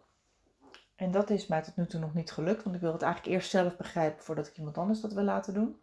En 0.95 1.11
dat 1.11 1.29
is 1.29 1.47
mij 1.47 1.61
tot 1.61 1.75
nu 1.75 1.87
toe 1.87 1.99
nog 1.99 2.13
niet 2.13 2.31
gelukt. 2.31 2.63
Want 2.63 2.75
ik 2.75 2.81
wil 2.81 2.93
het 2.93 3.01
eigenlijk 3.01 3.35
eerst 3.35 3.49
zelf 3.49 3.77
begrijpen 3.77 4.23
voordat 4.23 4.47
ik 4.47 4.57
iemand 4.57 4.77
anders 4.77 5.01
dat 5.01 5.13
wil 5.13 5.23
laten 5.23 5.53
doen. 5.53 5.79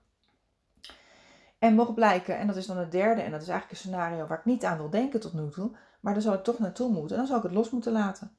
En 1.59 1.75
mocht 1.75 1.95
blijken, 1.95 2.39
en 2.39 2.47
dat 2.47 2.57
is 2.57 2.67
dan 2.67 2.77
het 2.77 2.93
derde, 2.93 3.21
en 3.21 3.31
dat 3.31 3.43
is 3.43 3.49
eigenlijk 3.49 3.71
een 3.71 3.89
scenario 3.91 4.27
waar 4.27 4.39
ik 4.39 4.45
niet 4.45 4.65
aan 4.65 4.77
wil 4.77 4.91
denken 4.91 5.21
tot 5.21 5.33
nu 5.33 5.51
toe, 5.51 5.77
maar 6.01 6.13
daar 6.13 6.23
zal 6.23 6.35
ik 6.35 6.45
toch 6.45 6.59
naartoe 6.59 6.93
moeten. 6.93 7.11
En 7.11 7.17
dan 7.17 7.27
zal 7.27 7.37
ik 7.37 7.43
het 7.43 7.53
los 7.53 7.71
moeten 7.71 7.93
laten 7.93 8.38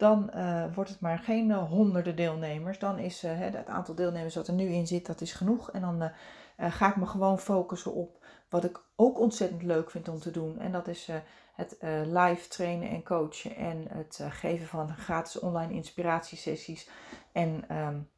dan 0.00 0.30
uh, 0.34 0.64
wordt 0.74 0.90
het 0.90 1.00
maar 1.00 1.18
geen 1.18 1.48
uh, 1.48 1.68
honderden 1.68 2.16
deelnemers. 2.16 2.78
Dan 2.78 2.98
is 2.98 3.22
het 3.22 3.66
aantal 3.66 3.94
deelnemers 3.94 4.34
wat 4.34 4.48
er 4.48 4.54
nu 4.54 4.68
in 4.68 4.86
zit, 4.86 5.06
dat 5.06 5.20
is 5.20 5.32
genoeg. 5.32 5.70
En 5.70 5.80
dan 5.80 6.10
ga 6.56 6.88
ik 6.88 6.96
me 6.96 7.06
gewoon 7.06 7.38
focussen 7.38 7.92
op 7.92 8.24
wat 8.48 8.64
ik 8.64 8.80
ook 8.96 9.18
ontzettend 9.18 9.62
leuk 9.62 9.90
vind 9.90 10.08
om 10.08 10.18
te 10.18 10.30
doen. 10.30 10.58
En 10.58 10.72
dat 10.72 10.88
is 10.88 11.08
het 11.54 11.76
live 12.06 12.48
trainen 12.48 12.88
en 12.88 13.02
coachen 13.02 13.56
en 13.56 13.86
het 13.88 14.20
geven 14.30 14.66
van 14.66 14.96
gratis 14.96 15.38
online 15.38 15.72
inspiratiesessies. 15.72 16.88
En 17.32 17.76
um, 17.76 18.08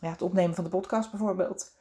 ja, 0.00 0.10
het 0.10 0.22
opnemen 0.22 0.54
van 0.54 0.64
de 0.64 0.70
podcast 0.70 1.10
bijvoorbeeld. 1.10 1.74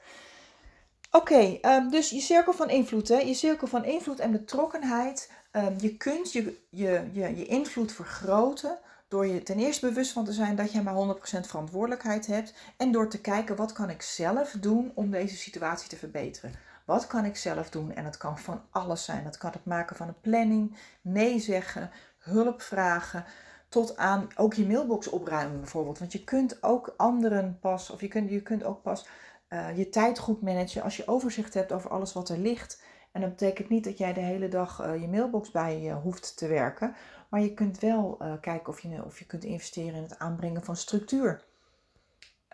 Oké, 1.11 1.57
um, 1.61 1.89
dus 1.89 2.09
je 2.09 2.19
cirkel 2.19 2.53
van 2.53 2.69
invloed. 2.69 3.07
Hè? 3.07 3.17
Je 3.17 3.33
cirkel 3.33 3.67
van 3.67 3.85
invloed 3.85 4.19
en 4.19 4.31
betrokkenheid. 4.31 5.31
Um, 5.51 5.75
je 5.79 5.97
kunt 5.97 6.31
je, 6.31 6.57
je, 6.69 7.09
je, 7.11 7.35
je 7.35 7.45
invloed 7.45 7.91
vergroten 7.91 8.79
door 9.15 9.27
je 9.27 9.43
ten 9.43 9.59
eerste 9.59 9.87
bewust 9.87 10.11
van 10.11 10.25
te 10.25 10.33
zijn 10.33 10.55
dat 10.55 10.71
jij 10.71 10.81
maar 10.83 11.15
100% 11.17 11.19
verantwoordelijkheid 11.19 12.27
hebt. 12.27 12.53
En 12.77 12.91
door 12.91 13.09
te 13.09 13.21
kijken 13.21 13.55
wat 13.55 13.73
kan 13.73 13.89
ik 13.89 14.01
zelf 14.01 14.51
doen 14.59 14.91
om 14.95 15.11
deze 15.11 15.35
situatie 15.35 15.89
te 15.89 15.95
verbeteren. 15.95 16.51
Wat 16.85 17.07
kan 17.07 17.25
ik 17.25 17.35
zelf 17.35 17.69
doen? 17.69 17.93
En 17.93 18.05
het 18.05 18.17
kan 18.17 18.39
van 18.39 18.61
alles 18.69 19.05
zijn. 19.05 19.23
Dat 19.23 19.37
kan 19.37 19.51
het 19.51 19.65
maken 19.65 19.95
van 19.95 20.07
een 20.07 20.19
planning, 20.21 20.77
nee 21.01 21.39
zeggen, 21.39 21.91
hulp 22.17 22.61
vragen. 22.61 23.25
Tot 23.69 23.97
aan 23.97 24.27
ook 24.35 24.53
je 24.53 24.65
mailbox 24.65 25.07
opruimen 25.07 25.59
bijvoorbeeld. 25.59 25.99
Want 25.99 26.11
je 26.11 26.23
kunt 26.23 26.63
ook 26.63 26.93
anderen 26.97 27.57
pas, 27.59 27.89
of 27.89 28.01
je 28.01 28.07
kunt, 28.07 28.29
je 28.29 28.41
kunt 28.41 28.63
ook 28.63 28.81
pas 28.81 29.07
uh, 29.49 29.77
je 29.77 29.89
tijd 29.89 30.19
goed 30.19 30.41
managen 30.41 30.81
als 30.81 30.97
je 30.97 31.07
overzicht 31.07 31.53
hebt 31.53 31.71
over 31.71 31.89
alles 31.89 32.13
wat 32.13 32.29
er 32.29 32.37
ligt. 32.37 32.83
En 33.11 33.21
dat 33.21 33.29
betekent 33.29 33.69
niet 33.69 33.83
dat 33.83 33.97
jij 33.97 34.13
de 34.13 34.19
hele 34.19 34.47
dag 34.47 34.85
uh, 34.85 35.01
je 35.01 35.07
mailbox 35.07 35.51
bij 35.51 35.81
je 35.81 35.93
hoeft 35.93 36.37
te 36.37 36.47
werken. 36.47 36.95
Maar 37.29 37.41
je 37.41 37.53
kunt 37.53 37.79
wel 37.79 38.17
uh, 38.21 38.33
kijken 38.41 38.67
of 38.67 38.79
je, 38.79 39.03
of 39.05 39.19
je 39.19 39.25
kunt 39.25 39.43
investeren 39.43 39.95
in 39.95 40.03
het 40.03 40.19
aanbrengen 40.19 40.63
van 40.63 40.75
structuur. 40.75 41.43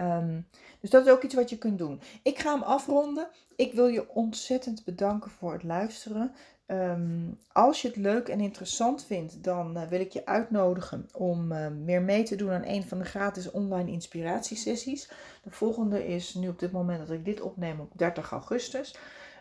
Um, 0.02 0.48
dus 0.80 0.90
dat 0.90 1.06
is 1.06 1.12
ook 1.12 1.24
iets 1.24 1.36
wat 1.36 1.50
je 1.50 1.58
kunt 1.58 1.78
doen. 1.78 2.02
Ik 2.24 2.40
ga 2.40 2.54
hem 2.54 2.62
afronden. 2.62 3.28
Ik 3.56 3.74
wil 3.74 3.88
je 3.88 4.10
ontzettend 4.10 4.84
bedanken 4.84 5.32
voor 5.32 5.54
het 5.54 5.64
luisteren. 5.64 6.36
Um, 6.68 7.40
als 7.52 7.82
je 7.82 7.88
het 7.88 7.98
leuk 7.98 8.28
en 8.28 8.40
interessant 8.40 9.06
vindt, 9.06 9.44
dan 9.44 9.78
uh, 9.78 9.84
wil 9.84 10.00
ik 10.00 10.12
je 10.12 10.26
uitnodigen 10.26 11.10
om 11.14 11.52
uh, 11.52 11.68
meer 11.68 12.02
mee 12.02 12.24
te 12.24 12.36
doen 12.36 12.52
aan 12.52 12.66
een 12.66 12.84
van 12.84 12.98
de 12.98 13.06
gratis 13.06 13.52
online 13.52 13.92
inspiratiesessies. 13.92 15.12
De 15.44 15.52
volgende 15.52 16.08
is 16.08 16.34
nu 16.34 16.48
op 16.48 16.60
dit 16.60 16.72
moment 16.72 17.00
dat 17.00 17.10
ik 17.10 17.26
dit 17.26 17.42
opneem 17.42 17.80
op 17.80 17.92
30 17.96 18.32
augustus. 18.32 18.96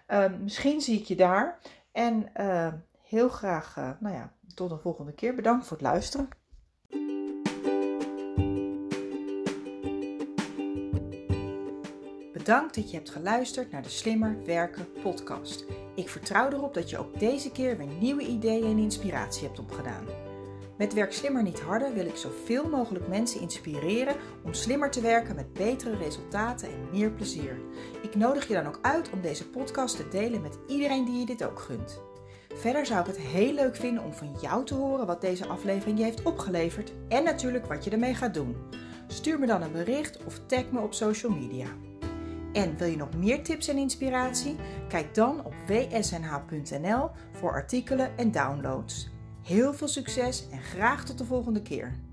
Um, 0.09 0.43
misschien 0.43 0.81
zie 0.81 0.99
ik 0.99 1.05
je 1.05 1.17
daar. 1.17 1.59
En 1.93 2.33
heel 3.11 3.29
graag, 3.29 3.77
nou 4.01 4.15
ja, 4.15 4.33
tot 4.55 4.71
een 4.71 4.81
volgende 4.81 5.13
keer. 5.13 5.35
Bedankt 5.35 5.67
voor 5.67 5.77
het 5.77 5.87
luisteren. 5.87 6.29
Bedankt 12.33 12.75
dat 12.75 12.91
je 12.91 12.97
hebt 12.97 13.11
geluisterd 13.11 13.71
naar 13.71 13.83
de 13.83 13.89
Slimmer 13.89 14.45
Werken 14.45 14.93
podcast. 15.03 15.65
Ik 15.95 16.09
vertrouw 16.09 16.51
erop 16.51 16.75
dat 16.75 16.91
je 16.91 16.99
ook 16.99 17.19
deze 17.19 17.53
keer 17.53 17.77
weer 17.77 17.87
nieuwe 17.87 18.27
ideeën 18.27 18.65
en 18.65 18.79
inspiratie 18.79 19.47
hebt 19.47 19.59
opgedaan. 19.59 20.05
Met 20.79 20.95
Werk 20.95 21.13
Slimmer 21.13 21.43
Niet 21.43 21.61
Harder 21.61 21.95
wil 21.95 22.07
ik 22.07 22.17
zoveel 22.17 22.69
mogelijk 22.69 23.09
mensen 23.09 23.41
inspireren 23.41 24.17
om 24.45 24.55
slimmer 24.55 24.91
te 24.91 25.01
werken 25.01 25.35
met 25.35 25.53
betere 25.53 25.97
resultaten 25.97 26.69
en 26.69 26.91
meer 26.91 27.11
plezier. 27.11 27.61
Ik 28.03 28.15
nodig 28.15 28.49
je 28.49 28.55
dan 28.55 28.67
ook 28.67 28.79
uit 28.83 29.11
om 29.11 29.21
deze 29.21 29.49
podcast 29.49 29.97
te 29.97 30.09
delen 30.09 30.43
met 30.43 30.59
iedereen 30.67 31.05
die 31.05 31.19
je 31.19 31.27
dit 31.27 31.45
ook 31.45 31.59
gunt. 31.59 32.10
Verder 32.61 32.87
zou 32.87 33.01
ik 33.01 33.07
het 33.07 33.19
heel 33.19 33.53
leuk 33.53 33.77
vinden 33.77 34.05
om 34.05 34.13
van 34.13 34.37
jou 34.41 34.65
te 34.65 34.75
horen 34.75 35.07
wat 35.07 35.21
deze 35.21 35.47
aflevering 35.47 35.99
je 35.99 36.05
heeft 36.05 36.23
opgeleverd 36.23 36.93
en 37.09 37.25
natuurlijk 37.25 37.67
wat 37.67 37.85
je 37.85 37.91
ermee 37.91 38.15
gaat 38.15 38.35
doen. 38.35 38.57
Stuur 39.07 39.39
me 39.39 39.47
dan 39.47 39.63
een 39.63 39.73
bericht 39.73 40.25
of 40.25 40.41
tag 40.47 40.71
me 40.71 40.81
op 40.81 40.95
social 40.95 41.33
media. 41.33 41.67
En 42.53 42.77
wil 42.77 42.89
je 42.89 42.97
nog 42.97 43.17
meer 43.17 43.43
tips 43.43 43.69
en 43.69 43.77
inspiratie? 43.77 44.57
Kijk 44.89 45.15
dan 45.15 45.45
op 45.45 45.55
wsnh.nl 45.67 47.11
voor 47.33 47.53
artikelen 47.53 48.19
en 48.19 48.31
downloads. 48.31 49.09
Heel 49.43 49.75
veel 49.75 49.89
succes 49.89 50.49
en 50.51 50.61
graag 50.61 51.05
tot 51.05 51.19
de 51.19 51.25
volgende 51.25 51.63
keer. 51.63 52.10